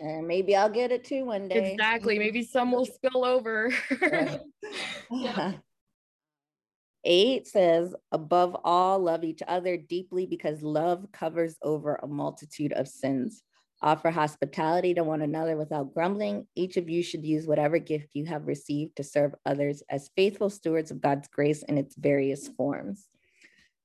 [0.00, 1.72] and maybe I'll get it too one day.
[1.72, 2.18] Exactly.
[2.18, 3.72] Maybe some will spill over.
[5.10, 5.52] yeah.
[7.04, 12.88] Eight says, above all, love each other deeply because love covers over a multitude of
[12.88, 13.42] sins.
[13.80, 16.46] Offer hospitality to one another without grumbling.
[16.56, 20.50] Each of you should use whatever gift you have received to serve others as faithful
[20.50, 23.06] stewards of God's grace in its various forms.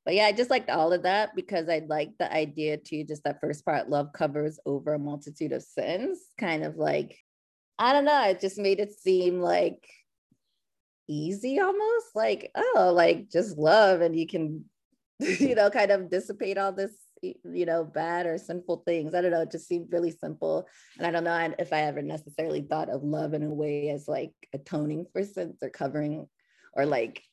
[0.04, 3.24] But yeah, I just liked all of that because I like the idea too, just
[3.24, 6.20] that first part, love covers over a multitude of sins.
[6.40, 7.18] Kind of like,
[7.78, 9.88] I don't know, it just made it seem like
[11.08, 14.66] easy almost like, oh, like just love and you can,
[15.20, 16.92] you know, kind of dissipate all this
[17.24, 19.16] you know, bad or sinful things.
[19.16, 19.42] I don't know.
[19.42, 20.68] It just seemed really simple.
[20.98, 24.08] And I don't know if I ever necessarily thought of love in a way as
[24.08, 26.28] like atoning for sins or covering
[26.74, 27.24] or like,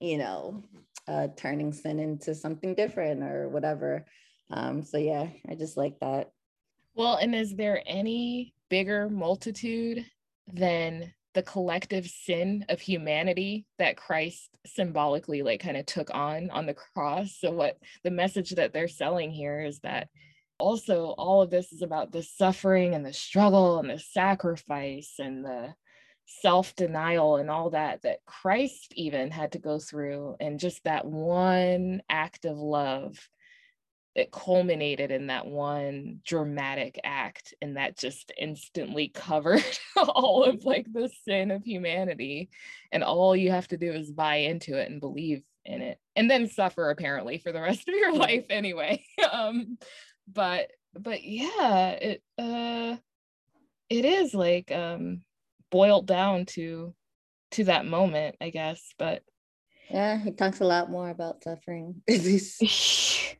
[0.00, 0.62] you know,
[1.06, 4.04] uh, turning sin into something different or whatever.
[4.50, 6.30] Um, so yeah, I just like that.
[6.94, 10.04] Well, and is there any bigger multitude
[10.52, 16.66] than the collective sin of humanity that Christ symbolically like kind of took on on
[16.66, 17.36] the cross.
[17.38, 20.08] So what the message that they're selling here is that
[20.58, 25.44] also all of this is about the suffering and the struggle and the sacrifice and
[25.44, 25.74] the
[26.26, 32.02] self-denial and all that that Christ even had to go through and just that one
[32.10, 33.16] act of love
[34.18, 39.62] it culminated in that one dramatic act and that just instantly covered
[39.96, 42.50] all of like the sin of humanity
[42.90, 46.28] and all you have to do is buy into it and believe in it and
[46.28, 49.00] then suffer apparently for the rest of your life anyway
[49.32, 49.78] um
[50.26, 52.96] but but yeah it uh
[53.88, 55.22] it is like um
[55.70, 56.92] boiled down to
[57.52, 59.22] to that moment i guess but
[59.90, 62.58] yeah, he talks a lot more about suffering these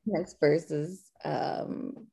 [0.06, 1.10] next verses.
[1.24, 2.08] Um,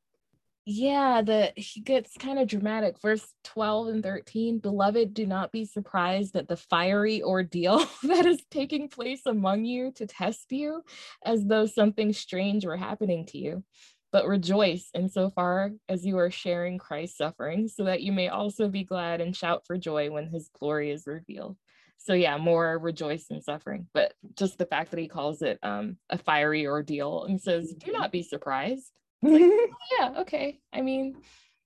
[0.68, 3.00] yeah, the he gets kind of dramatic.
[3.00, 8.42] Verse 12 and 13, beloved, do not be surprised at the fiery ordeal that is
[8.50, 10.82] taking place among you to test you,
[11.24, 13.64] as though something strange were happening to you.
[14.10, 18.82] But rejoice insofar as you are sharing Christ's suffering, so that you may also be
[18.82, 21.56] glad and shout for joy when his glory is revealed
[21.98, 25.96] so yeah more rejoice in suffering but just the fact that he calls it um,
[26.10, 28.92] a fiery ordeal and says do not be surprised.
[29.22, 29.68] Like, oh,
[29.98, 30.60] yeah okay.
[30.72, 31.16] I mean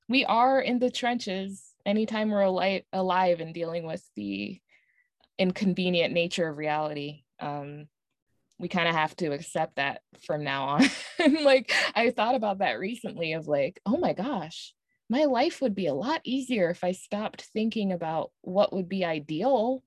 [0.09, 4.61] we are in the trenches anytime we're alive, alive and dealing with the
[5.39, 7.87] inconvenient nature of reality um,
[8.59, 10.85] we kind of have to accept that from now on.
[11.43, 14.72] Like i thought about that recently of like oh my gosh
[15.11, 19.05] my life would be a lot easier if i stopped thinking about what would be
[19.05, 19.83] ideal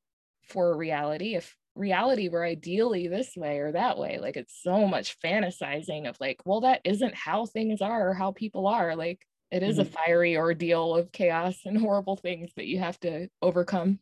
[0.47, 5.17] for reality if reality were ideally this way or that way like it's so much
[5.19, 9.61] fantasizing of like well that isn't how things are or how people are like it
[9.61, 9.87] is mm-hmm.
[9.87, 13.99] a fiery ordeal of chaos and horrible things that you have to overcome.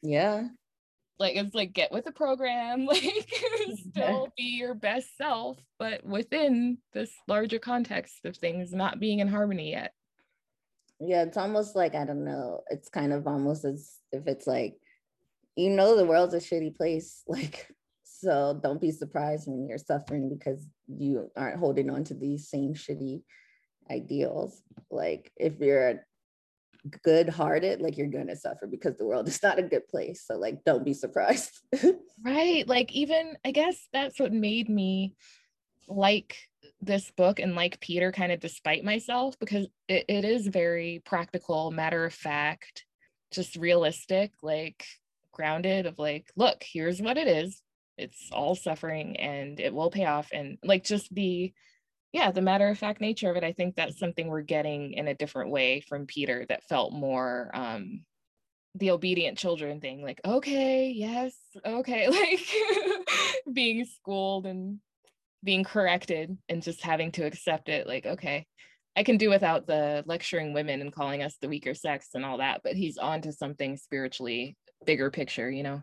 [0.00, 0.44] Yeah.
[1.18, 3.28] Like it's like get with the program like
[3.88, 9.28] still be your best self but within this larger context of things not being in
[9.28, 9.92] harmony yet.
[11.00, 14.76] Yeah it's almost like i don't know it's kind of almost as if it's like
[15.56, 17.68] you know the world's a shitty place like
[18.04, 22.74] so don't be surprised when you're suffering because you aren't holding on to these same
[22.74, 23.22] shitty
[23.90, 26.00] ideals like if you're
[27.02, 30.24] good hearted, like you're going to suffer because the world is not a good place.
[30.26, 31.60] So, like, don't be surprised.
[32.24, 32.66] right.
[32.66, 35.14] Like, even I guess that's what made me
[35.88, 36.36] like
[36.80, 41.70] this book and like Peter kind of despite myself because it, it is very practical,
[41.70, 42.84] matter of fact,
[43.30, 44.84] just realistic, like
[45.36, 47.60] grounded of like, look, here's what it is.
[47.98, 50.30] It's all suffering and it will pay off.
[50.32, 51.54] And like, just be
[52.12, 55.06] yeah, the matter of fact nature of it, I think that's something we're getting in
[55.06, 58.04] a different way from Peter that felt more um
[58.74, 61.34] the obedient children thing, like, okay, yes,
[61.64, 62.40] okay, like
[63.52, 64.80] being schooled and
[65.44, 68.46] being corrected and just having to accept it, like, okay,
[68.96, 72.38] I can do without the lecturing women and calling us the weaker sex and all
[72.38, 75.82] that, but he's on to something spiritually bigger picture, you know?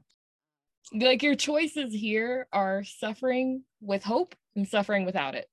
[0.93, 5.47] Like your choices here are suffering with hope and suffering without it.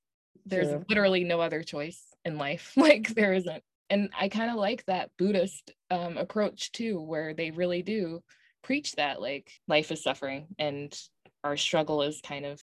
[0.46, 0.84] There's True.
[0.88, 2.72] literally no other choice in life.
[2.76, 3.62] Like there isn't.
[3.88, 8.22] And i kind of like that buddhist um, approach too where they really do
[8.62, 10.96] preach that like life is suffering and
[11.42, 12.62] our struggle is kind of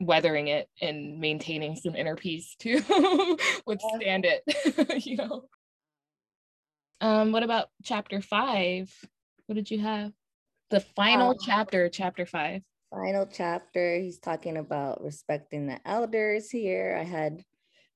[0.00, 5.44] weathering it and maintaining some inner peace to withstand it you know?
[7.00, 8.92] Um what about chapter five
[9.46, 10.12] what did you have
[10.70, 12.62] the final um, chapter chapter five
[12.92, 16.96] final chapter, he's talking about respecting the elders here.
[17.00, 17.42] I had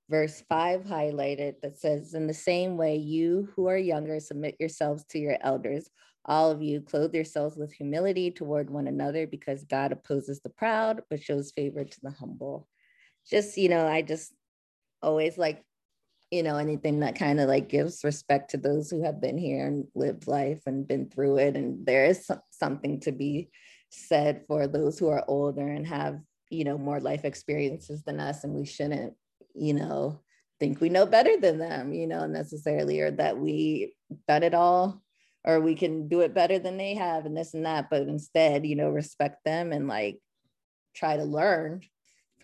[0.09, 5.05] verse 5 highlighted that says, In the same way, you who are younger, submit yourselves
[5.11, 5.89] to your elders.
[6.25, 11.03] All of you clothe yourselves with humility toward one another because God opposes the proud,
[11.11, 12.67] but shows favor to the humble.
[13.29, 14.33] Just, you know, I just
[15.03, 15.63] always like,
[16.31, 19.67] you know, anything that kind of like gives respect to those who have been here
[19.67, 21.57] and lived life and been through it.
[21.57, 23.51] And there is something to be
[23.91, 26.21] said for those who are older and have
[26.51, 29.15] you know more life experiences than us and we shouldn't
[29.55, 30.21] you know
[30.61, 33.95] think we know better than them you know necessarily or that we
[34.29, 35.03] done it all
[35.45, 38.67] or we can do it better than they have and this and that but instead
[38.67, 40.19] you know respect them and like
[40.95, 41.81] try to learn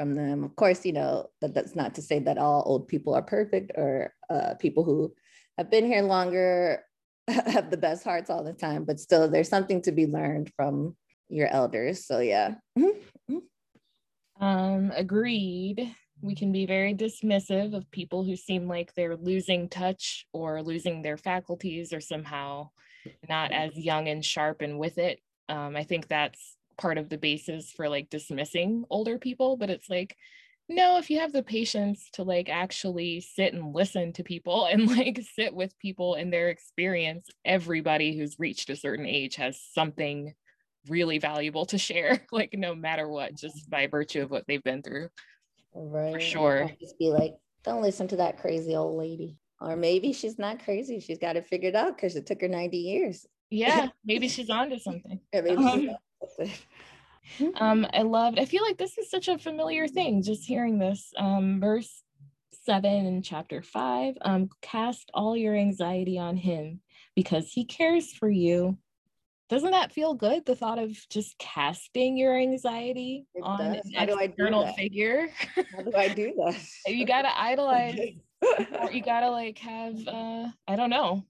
[0.02, 3.14] from them of course you know that that's not to say that all old people
[3.14, 5.12] are perfect or uh, people who
[5.58, 6.82] have been here longer
[7.28, 10.96] have the best hearts all the time but still there's something to be learned from
[11.32, 12.06] your elders.
[12.06, 12.54] So yeah.
[12.78, 13.38] Mm-hmm.
[14.40, 15.94] Um, agreed.
[16.20, 21.02] We can be very dismissive of people who seem like they're losing touch or losing
[21.02, 22.70] their faculties or somehow
[23.28, 25.18] not as young and sharp and with it.
[25.48, 29.88] Um, I think that's part of the basis for like dismissing older people, but it's
[29.88, 30.16] like,
[30.68, 34.88] no, if you have the patience to like actually sit and listen to people and
[34.88, 40.34] like sit with people in their experience, everybody who's reached a certain age has something
[40.88, 44.82] really valuable to share, like no matter what, just by virtue of what they've been
[44.82, 45.08] through.
[45.74, 46.14] Right.
[46.14, 46.70] For sure.
[46.80, 49.38] just be like, don't listen to that crazy old lady.
[49.60, 50.98] Or maybe she's not crazy.
[50.98, 53.26] She's got it figured out because it took her 90 years.
[53.48, 55.20] Yeah, maybe she's onto something.
[55.34, 55.90] um,
[57.56, 61.12] um, I loved, I feel like this is such a familiar thing, just hearing this.
[61.16, 62.02] Um, verse
[62.64, 66.80] seven in chapter five, um, cast all your anxiety on him
[67.16, 68.78] because he cares for you
[69.52, 70.46] doesn't that feel good?
[70.46, 73.84] The thought of just casting your anxiety it on does.
[73.84, 75.28] an How external figure.
[75.76, 76.58] How do I do that?
[76.86, 77.98] you gotta idolize,
[78.80, 81.26] or you gotta like have uh, I don't know.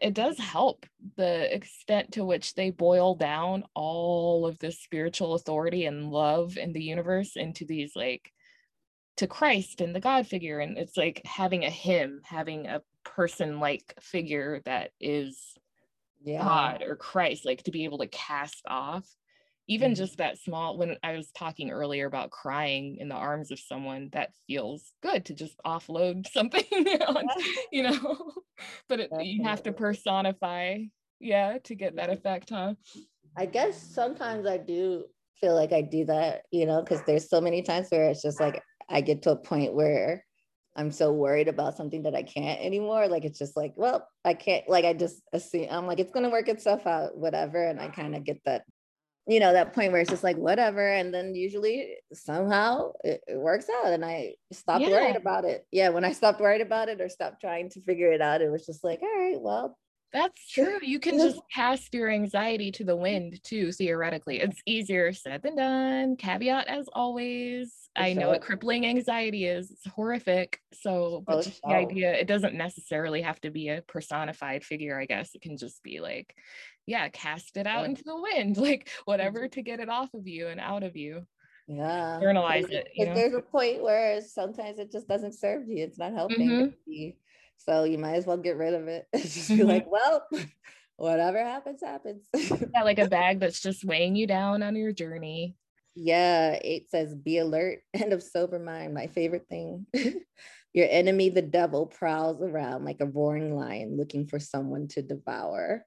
[0.00, 5.86] It does help the extent to which they boil down all of this spiritual authority
[5.86, 8.32] and love in the universe into these like
[9.16, 10.58] to Christ and the God figure.
[10.58, 15.54] And it's like having a him, having a person like figure that is
[16.22, 16.42] yeah.
[16.42, 19.06] God or Christ, like to be able to cast off
[19.68, 19.96] even mm-hmm.
[20.02, 24.08] just that small when i was talking earlier about crying in the arms of someone
[24.12, 26.64] that feels good to just offload something
[27.06, 27.26] on,
[27.72, 28.32] you know
[28.88, 30.78] but it, you have to personify
[31.20, 32.74] yeah to get that effect huh
[33.36, 35.04] i guess sometimes i do
[35.40, 38.40] feel like i do that you know because there's so many times where it's just
[38.40, 40.22] like i get to a point where
[40.76, 43.08] I'm so worried about something that I can't anymore.
[43.08, 46.28] Like it's just like, well, I can't, like I just assume I'm like, it's gonna
[46.28, 47.66] work itself out, whatever.
[47.66, 48.64] And I kind of get that,
[49.26, 50.86] you know, that point where it's just like whatever.
[50.86, 54.90] And then usually somehow it, it works out and I stopped yeah.
[54.90, 55.66] worried about it.
[55.72, 58.50] Yeah, when I stopped worried about it or stopped trying to figure it out, it
[58.50, 59.76] was just like, all right, well,
[60.12, 60.78] That's true.
[60.80, 64.40] You can just cast your anxiety to the wind too, theoretically.
[64.40, 66.16] It's easier said than done.
[66.16, 67.85] Caveat as always.
[67.96, 69.70] I know what crippling anxiety is.
[69.70, 70.60] It's horrific.
[70.72, 75.06] So, but just the idea, it doesn't necessarily have to be a personified figure, I
[75.06, 75.34] guess.
[75.34, 76.34] It can just be like,
[76.86, 79.50] yeah, cast it out into the wind, like whatever mm-hmm.
[79.50, 81.26] to get it off of you and out of you.
[81.68, 82.20] Yeah.
[82.22, 82.88] Internalize it.
[82.94, 83.14] You know?
[83.14, 85.82] There's a point where sometimes it just doesn't serve you.
[85.84, 86.48] It's not helping.
[86.88, 87.08] Mm-hmm.
[87.58, 89.06] So you might as well get rid of it.
[89.16, 89.66] just be mm-hmm.
[89.66, 90.28] like, well,
[90.96, 92.22] whatever happens, happens.
[92.34, 95.54] yeah, like a bag that's just weighing you down on your journey.
[95.98, 98.94] Yeah, it says be alert and of sober mind.
[98.94, 99.86] My favorite thing.
[100.74, 105.84] your enemy, the devil, prowls around like a roaring lion looking for someone to devour.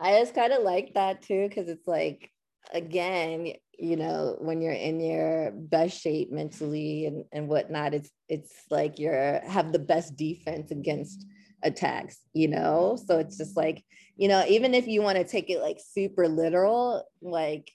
[0.00, 2.30] I just kind of like that too, because it's like,
[2.72, 8.52] again, you know, when you're in your best shape mentally and, and whatnot, it's it's
[8.70, 11.24] like you're have the best defense against
[11.62, 12.98] attacks, you know?
[13.06, 13.84] So it's just like,
[14.16, 17.70] you know, even if you want to take it like super literal, like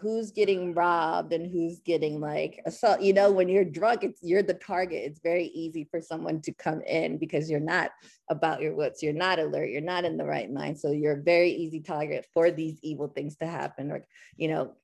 [0.00, 4.42] who's getting robbed and who's getting like assault you know when you're drunk it's you're
[4.42, 5.04] the target.
[5.04, 7.90] It's very easy for someone to come in because you're not
[8.28, 9.02] about your wits.
[9.02, 9.70] You're not alert.
[9.70, 10.78] You're not in the right mind.
[10.78, 13.90] So you're a very easy target for these evil things to happen.
[13.90, 14.04] Or
[14.36, 14.74] you know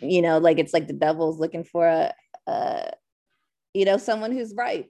[0.00, 2.14] you know like it's like the devil's looking for a,
[2.46, 2.92] a
[3.72, 4.86] you know someone who's right.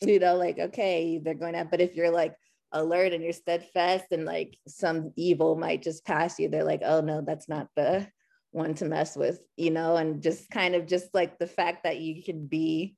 [0.00, 2.34] You know like okay they're going to but if you're like
[2.72, 7.00] alert and you're steadfast and like some evil might just pass you they're like oh
[7.00, 8.06] no that's not the
[8.50, 11.98] one to mess with, you know, and just kind of just like the fact that
[11.98, 12.96] you can be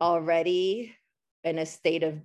[0.00, 0.94] already
[1.42, 2.18] in a state of,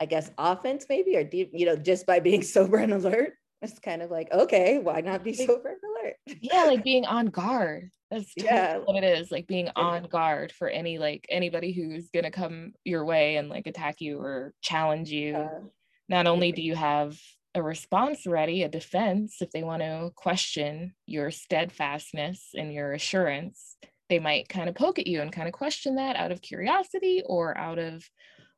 [0.00, 3.34] I guess, offense maybe, or deep, you know, just by being sober and alert.
[3.60, 6.16] It's kind of like, okay, why not be sober and alert?
[6.40, 7.90] Yeah, like being on guard.
[8.10, 8.78] That's totally yeah.
[8.78, 13.04] what it is, like being on guard for any like anybody who's gonna come your
[13.04, 15.36] way and like attack you or challenge you.
[15.36, 15.60] Uh,
[16.08, 17.16] Not only do you have
[17.54, 23.76] a response ready, a defense, if they want to question your steadfastness and your assurance,
[24.08, 27.22] they might kind of poke at you and kind of question that out of curiosity
[27.26, 28.04] or out of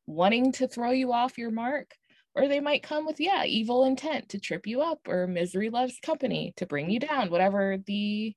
[0.07, 1.91] wanting to throw you off your mark.
[2.37, 6.01] Or they might come with, yeah, evil intent to trip you up or misery loves
[6.03, 8.35] company to bring you down, whatever the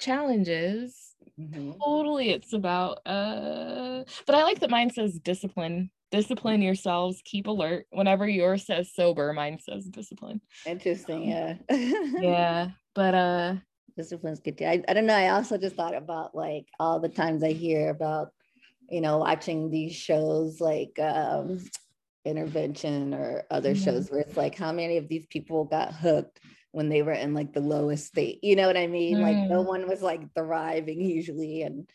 [0.00, 1.14] challenge is.
[1.38, 1.72] Mm-hmm.
[1.84, 7.86] Totally, it's about, uh, but I like that mine says discipline discipline yourselves keep alert
[7.90, 11.54] whenever yours says sober mine says discipline interesting yeah
[12.20, 13.54] yeah but uh
[13.96, 14.64] discipline's good too.
[14.64, 17.90] I, I don't know i also just thought about like all the times i hear
[17.90, 18.28] about
[18.90, 21.60] you know watching these shows like um
[22.24, 23.84] intervention or other mm-hmm.
[23.84, 26.40] shows where it's like how many of these people got hooked
[26.72, 29.22] when they were in like the lowest state you know what i mean mm.
[29.22, 29.66] like no mm.
[29.66, 31.88] one was like thriving usually and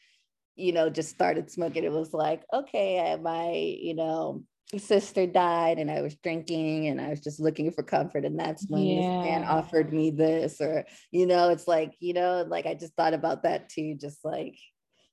[0.55, 4.43] you know, just started smoking, it was like, okay, my, you know,
[4.77, 8.25] sister died and I was drinking and I was just looking for comfort.
[8.25, 9.01] And that's when yeah.
[9.01, 12.93] this man offered me this, or, you know, it's like, you know, like I just
[12.95, 14.57] thought about that too, just like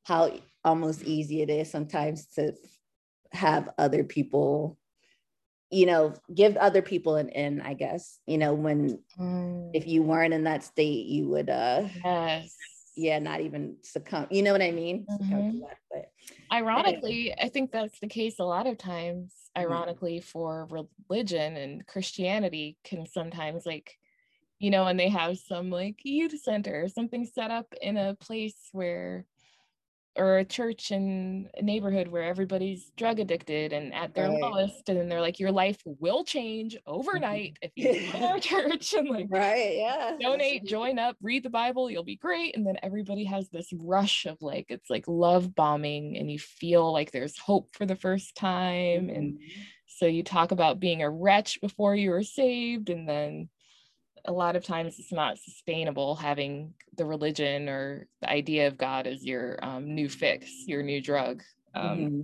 [0.05, 0.33] how
[0.65, 2.55] almost easy it is sometimes to
[3.33, 4.79] have other people
[5.71, 9.71] you know give other people an in i guess you know when mm.
[9.75, 12.57] if you weren't in that state you would uh yes
[12.99, 14.27] yeah, not even succumb.
[14.31, 15.07] You know what I mean?
[15.09, 15.61] Mm-hmm.
[15.91, 16.11] but
[16.53, 17.37] ironically, anyway.
[17.41, 19.33] I think that's the case a lot of times.
[19.57, 19.67] Mm-hmm.
[19.67, 20.27] Ironically, mm-hmm.
[20.27, 20.69] for
[21.09, 23.97] religion and Christianity can sometimes like,
[24.59, 28.17] you know, and they have some like youth center or something set up in a
[28.17, 29.25] place where
[30.17, 34.41] or a church in a neighborhood where everybody's drug addicted and at their right.
[34.41, 38.39] lowest and then they're like your life will change overnight if you go to our
[38.41, 42.67] church and like right yeah donate join up read the bible you'll be great and
[42.67, 47.13] then everybody has this rush of like it's like love bombing and you feel like
[47.13, 49.17] there's hope for the first time mm-hmm.
[49.17, 49.39] and
[49.87, 53.49] so you talk about being a wretch before you were saved and then
[54.25, 59.07] a lot of times it's not sustainable having the religion or the idea of God
[59.07, 61.43] as your um, new fix, your new drug.
[61.75, 62.21] Um, mm-hmm.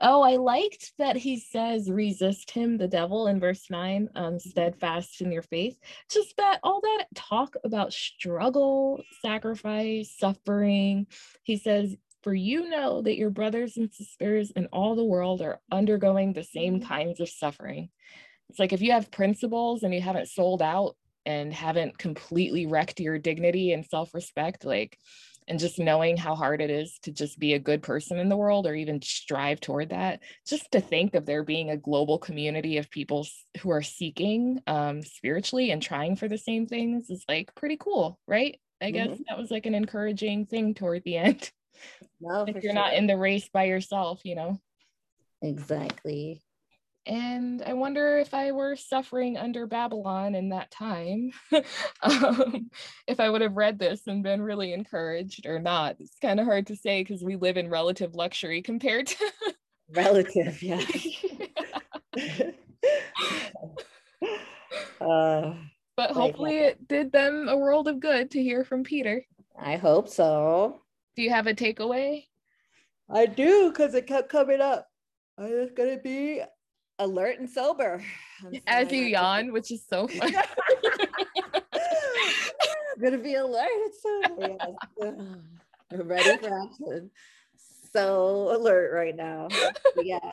[0.00, 5.20] Oh, I liked that he says, resist him, the devil, in verse 9, um, steadfast
[5.20, 5.78] in your faith.
[6.10, 11.06] Just that all that talk about struggle, sacrifice, suffering.
[11.44, 15.60] He says, for you know that your brothers and sisters in all the world are
[15.70, 16.88] undergoing the same mm-hmm.
[16.88, 17.90] kinds of suffering
[18.50, 20.96] it's like if you have principles and you haven't sold out
[21.26, 24.98] and haven't completely wrecked your dignity and self-respect like
[25.48, 28.36] and just knowing how hard it is to just be a good person in the
[28.36, 32.76] world or even strive toward that just to think of there being a global community
[32.76, 33.26] of people
[33.60, 38.18] who are seeking um, spiritually and trying for the same things is like pretty cool
[38.26, 39.22] right i guess mm-hmm.
[39.28, 41.50] that was like an encouraging thing toward the end
[42.20, 42.72] no, if you're sure.
[42.74, 44.60] not in the race by yourself you know
[45.42, 46.42] exactly
[47.08, 51.30] and I wonder if I were suffering under Babylon in that time,
[52.02, 52.70] um,
[53.06, 55.96] if I would have read this and been really encouraged or not.
[56.00, 59.32] It's kind of hard to say because we live in relative luxury compared to
[59.90, 60.82] relative, yeah.
[65.00, 65.54] uh,
[65.96, 66.66] but hopefully, yeah.
[66.66, 69.24] it did them a world of good to hear from Peter.
[69.58, 70.82] I hope so.
[71.16, 72.26] Do you have a takeaway?
[73.10, 74.86] I do because it kept coming up.
[75.38, 76.42] I'm just gonna be
[76.98, 78.02] alert and sober.
[78.66, 80.34] As you yawn, which is so funny.
[83.00, 83.94] gonna be alert and
[84.36, 84.56] sober.
[85.00, 85.14] Yes.
[85.92, 87.10] Ready for action.
[87.92, 89.48] So alert right now.
[89.96, 90.32] yeah.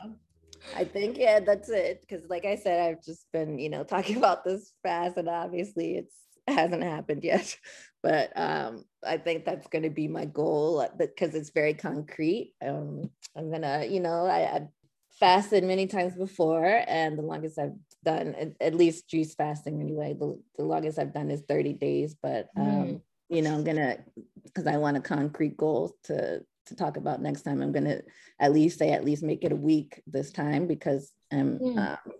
[0.74, 2.00] I think yeah, that's it.
[2.00, 5.96] Because like I said, I've just been you know talking about this fast, and obviously
[5.96, 6.14] it's
[6.48, 7.56] hasn't happened yet.
[8.02, 12.54] But um, I think that's going to be my goal because it's very concrete.
[12.64, 14.68] Um, I'm gonna, you know, I, I
[15.18, 20.14] fasted many times before, and the longest I've done, at, at least juice fasting anyway,
[20.18, 22.14] the, the longest I've done is 30 days.
[22.20, 23.00] But um, mm.
[23.28, 23.98] you know, I'm gonna
[24.44, 27.62] because I want a concrete goal to to talk about next time.
[27.62, 28.00] I'm gonna
[28.38, 31.78] at least say at least make it a week this time because um, mm.
[31.78, 32.12] um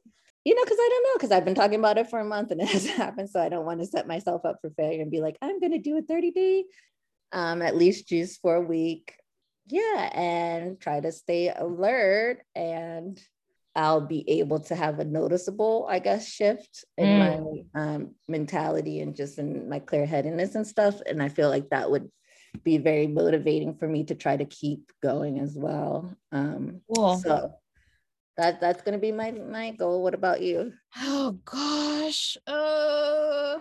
[0.45, 2.53] you know, because I don't know, because I've been talking about it for a month
[2.53, 3.31] and it hasn't happened.
[3.31, 5.79] So I don't want to set myself up for failure and be like, I'm gonna
[5.79, 6.65] do a 30 day,
[7.33, 9.13] um, at least juice for a week
[9.69, 13.21] yeah and try to stay alert and
[13.75, 17.65] i'll be able to have a noticeable i guess shift in mm.
[17.75, 21.69] my um, mentality and just in my clear headedness and stuff and i feel like
[21.71, 22.11] that would
[22.65, 27.17] be very motivating for me to try to keep going as well um cool.
[27.17, 27.53] so
[28.37, 33.59] that that's going to be my my goal what about you oh gosh uh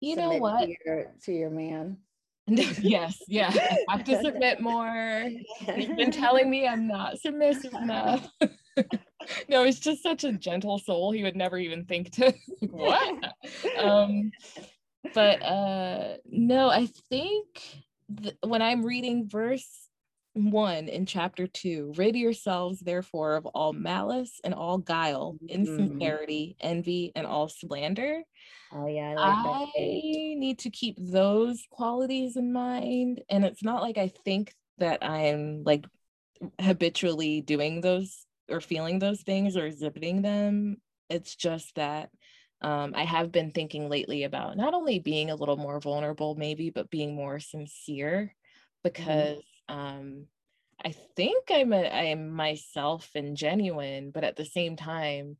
[0.00, 1.98] you Submit know what to your, to your man
[2.48, 3.52] yes, yeah.
[3.88, 5.28] I have to submit more.
[5.74, 8.28] He's been telling me I'm not submissive enough.
[9.48, 11.12] no, he's just such a gentle soul.
[11.12, 12.34] He would never even think to
[12.70, 13.34] what.
[13.78, 14.32] Um,
[15.14, 17.46] but uh, no, I think
[18.22, 19.81] th- when I'm reading verse
[20.34, 25.48] one in chapter two, rid yourselves therefore of all malice and all guile, mm-hmm.
[25.48, 28.22] insincerity, envy, and all slander.
[28.72, 33.22] Oh yeah, I, like I need to keep those qualities in mind.
[33.28, 35.84] And it's not like I think that I'm like
[36.60, 40.78] habitually doing those or feeling those things or exhibiting them.
[41.10, 42.08] It's just that
[42.62, 46.70] um, I have been thinking lately about not only being a little more vulnerable, maybe,
[46.70, 48.34] but being more sincere
[48.86, 48.88] mm-hmm.
[48.88, 49.42] because.
[49.72, 50.26] Um,
[50.84, 55.38] I think I'm a, I'm myself and genuine, but at the same time,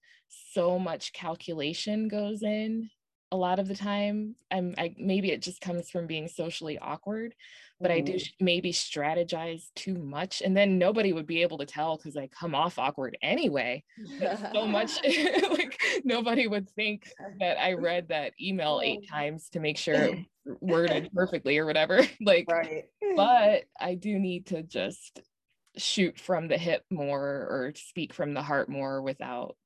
[0.52, 2.88] so much calculation goes in
[3.30, 4.34] a lot of the time.
[4.50, 7.34] I'm I, maybe it just comes from being socially awkward
[7.82, 8.44] but i do mm-hmm.
[8.44, 12.54] maybe strategize too much and then nobody would be able to tell because i come
[12.54, 13.82] off awkward anyway
[14.52, 14.92] so much
[15.50, 20.18] like nobody would think that i read that email eight times to make sure it
[20.60, 22.84] worded perfectly or whatever like right.
[23.16, 25.20] but i do need to just
[25.76, 29.56] shoot from the hip more or speak from the heart more without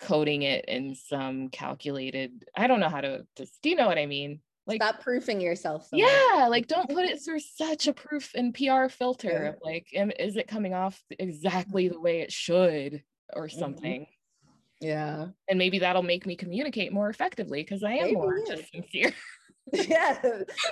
[0.00, 3.98] coding it in some calculated i don't know how to just do you know what
[3.98, 6.50] i mean like stop proofing yourself so yeah much.
[6.50, 9.48] like don't put it through such a proof and pr filter yeah.
[9.50, 13.02] of like am, is it coming off exactly the way it should
[13.34, 13.58] or mm-hmm.
[13.58, 14.86] something mm-hmm.
[14.86, 18.54] yeah and maybe that'll make me communicate more effectively because i am maybe, more yeah.
[18.54, 19.14] just sincere
[19.72, 20.18] yeah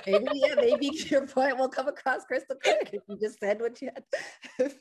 [0.07, 3.81] maybe yeah maybe your point will come across crystal clear if you just said what
[3.81, 3.89] you
[4.57, 4.71] had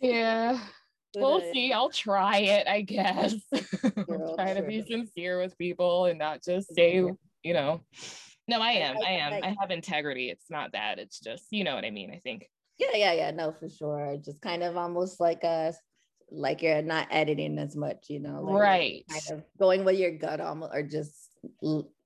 [0.00, 0.58] yeah
[1.16, 1.72] we'll see.
[1.72, 3.34] I'll try it, I guess.
[4.36, 7.04] try to be sincere with people and not just say,
[7.42, 7.80] you know.
[8.48, 8.96] No, I am.
[9.04, 9.44] I am.
[9.44, 10.28] I have integrity.
[10.28, 10.98] It's not that.
[10.98, 12.48] It's just, you know what I mean, I think.
[12.78, 13.30] Yeah, yeah, yeah.
[13.30, 14.16] No, for sure.
[14.24, 15.72] Just kind of almost like a
[16.32, 18.42] like you're not editing as much, you know.
[18.42, 19.04] Like right.
[19.08, 21.14] Kind of going with your gut almost or just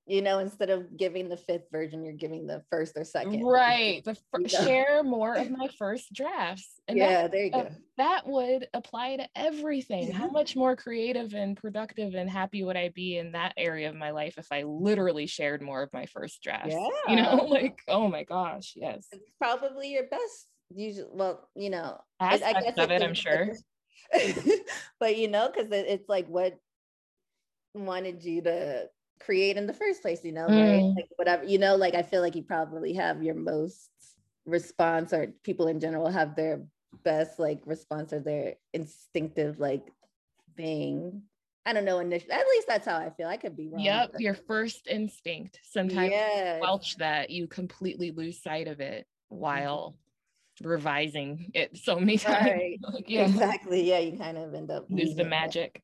[0.07, 3.43] you know, instead of giving the fifth version, you're giving the first or second.
[3.55, 4.03] Right.
[4.03, 6.79] The fir- share more of my first drafts.
[6.87, 7.69] And yeah, that, there you uh, go.
[7.97, 10.11] that would apply to everything.
[10.11, 13.95] How much more creative and productive and happy would I be in that area of
[13.95, 16.75] my life if I literally shared more of my first drafts?
[16.75, 16.89] Yeah.
[17.07, 19.07] You know, like, oh my gosh, yes.
[19.11, 23.13] It's probably your best usually well, you know, aspects I, I guess of it, I'm
[23.13, 23.49] sure.
[24.99, 26.57] but you know, because it, it's like what
[27.73, 28.87] wanted you to
[29.19, 30.61] create in the first place, you know, mm.
[30.61, 30.93] right?
[30.95, 33.89] Like whatever, you know, like I feel like you probably have your most
[34.45, 36.61] response or people in general have their
[37.03, 39.85] best like response or their instinctive like
[40.55, 41.23] thing.
[41.65, 43.27] I don't know, initially, at least that's how I feel.
[43.27, 43.81] I could be wrong.
[43.81, 45.59] Yep, your first instinct.
[45.63, 46.61] Sometimes yes.
[46.61, 49.95] welch that you completely lose sight of it while
[50.61, 50.69] mm-hmm.
[50.69, 52.51] revising it so many times.
[52.51, 52.79] Right.
[52.83, 53.25] like, yeah.
[53.25, 53.81] Exactly.
[53.81, 55.81] Yeah, you kind of end up lose the magic.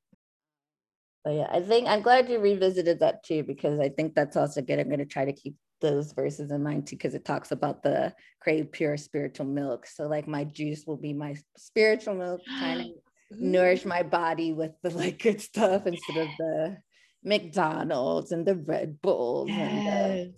[1.24, 4.62] But yeah, I think I'm glad you revisited that too because I think that's also
[4.62, 4.80] good.
[4.80, 7.84] I'm going to try to keep those verses in mind too because it talks about
[7.84, 9.86] the crave pure spiritual milk.
[9.86, 12.94] So like my juice will be my spiritual milk, trying to
[13.32, 16.78] nourish my body with the like good stuff instead of the
[17.24, 19.60] McDonald's and the Red Bulls yes.
[19.60, 20.34] and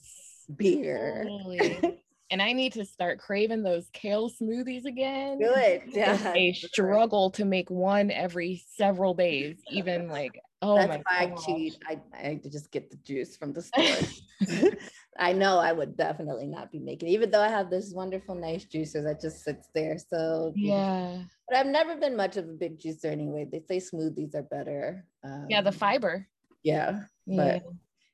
[0.49, 1.25] the beer.
[1.27, 1.99] Totally.
[2.33, 5.37] And I need to start craving those kale smoothies again.
[5.37, 5.83] Good.
[5.93, 6.17] Yeah.
[6.33, 10.31] I struggle to make one every several days, even like
[10.63, 11.77] oh That's my why I cheat.
[11.87, 14.71] I, I just get the juice from the store.
[15.19, 18.65] I know I would definitely not be making, even though I have this wonderful, nice
[18.65, 19.99] juicer that just sits there.
[19.99, 21.21] So yeah.
[21.47, 23.47] But I've never been much of a big juicer anyway.
[23.51, 25.05] They say smoothies are better.
[25.23, 26.27] Um, yeah, the um, fiber.
[26.63, 27.01] Yeah.
[27.27, 27.59] But yeah.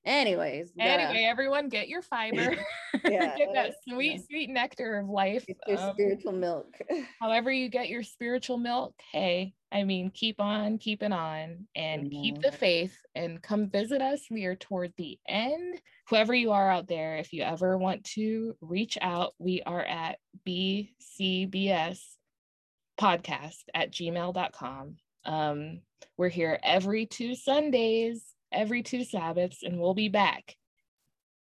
[0.09, 0.71] Anyways.
[0.79, 2.55] Anyway, everyone get your fiber.
[3.05, 3.37] yeah.
[3.37, 4.21] get that sweet, yeah.
[4.27, 5.45] sweet nectar of life.
[5.45, 6.75] Get your um, spiritual milk.
[7.21, 12.21] however you get your spiritual milk, hey, I mean, keep on keeping on and mm-hmm.
[12.21, 14.25] keep the faith and come visit us.
[14.29, 15.79] We are toward the end.
[16.09, 20.17] Whoever you are out there, if you ever want to reach out, we are at
[20.47, 21.99] BCBS
[22.99, 24.95] podcast at gmail.com.
[25.25, 25.81] Um,
[26.17, 30.55] we're here every two Sundays, every two Sabbaths, and we'll be back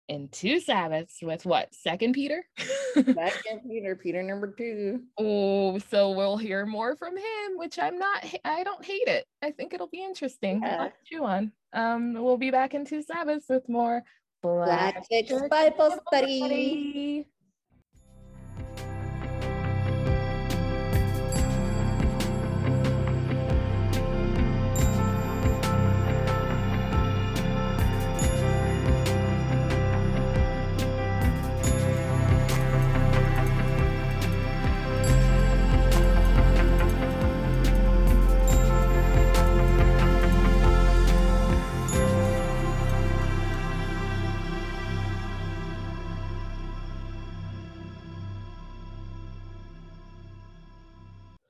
[0.08, 1.74] in two Sabbaths with what?
[1.74, 2.44] Second Peter?
[2.94, 5.02] Second Peter, Peter number two.
[5.18, 9.26] Oh, so we'll hear more from him, which I'm not, I don't hate it.
[9.42, 10.62] I think it'll be interesting.
[10.62, 10.90] Yeah.
[11.04, 11.52] Chew on.
[11.72, 14.02] Um, we'll be back in two Sabbaths with more
[14.42, 16.38] Black, Black Bible study.
[16.38, 17.26] study.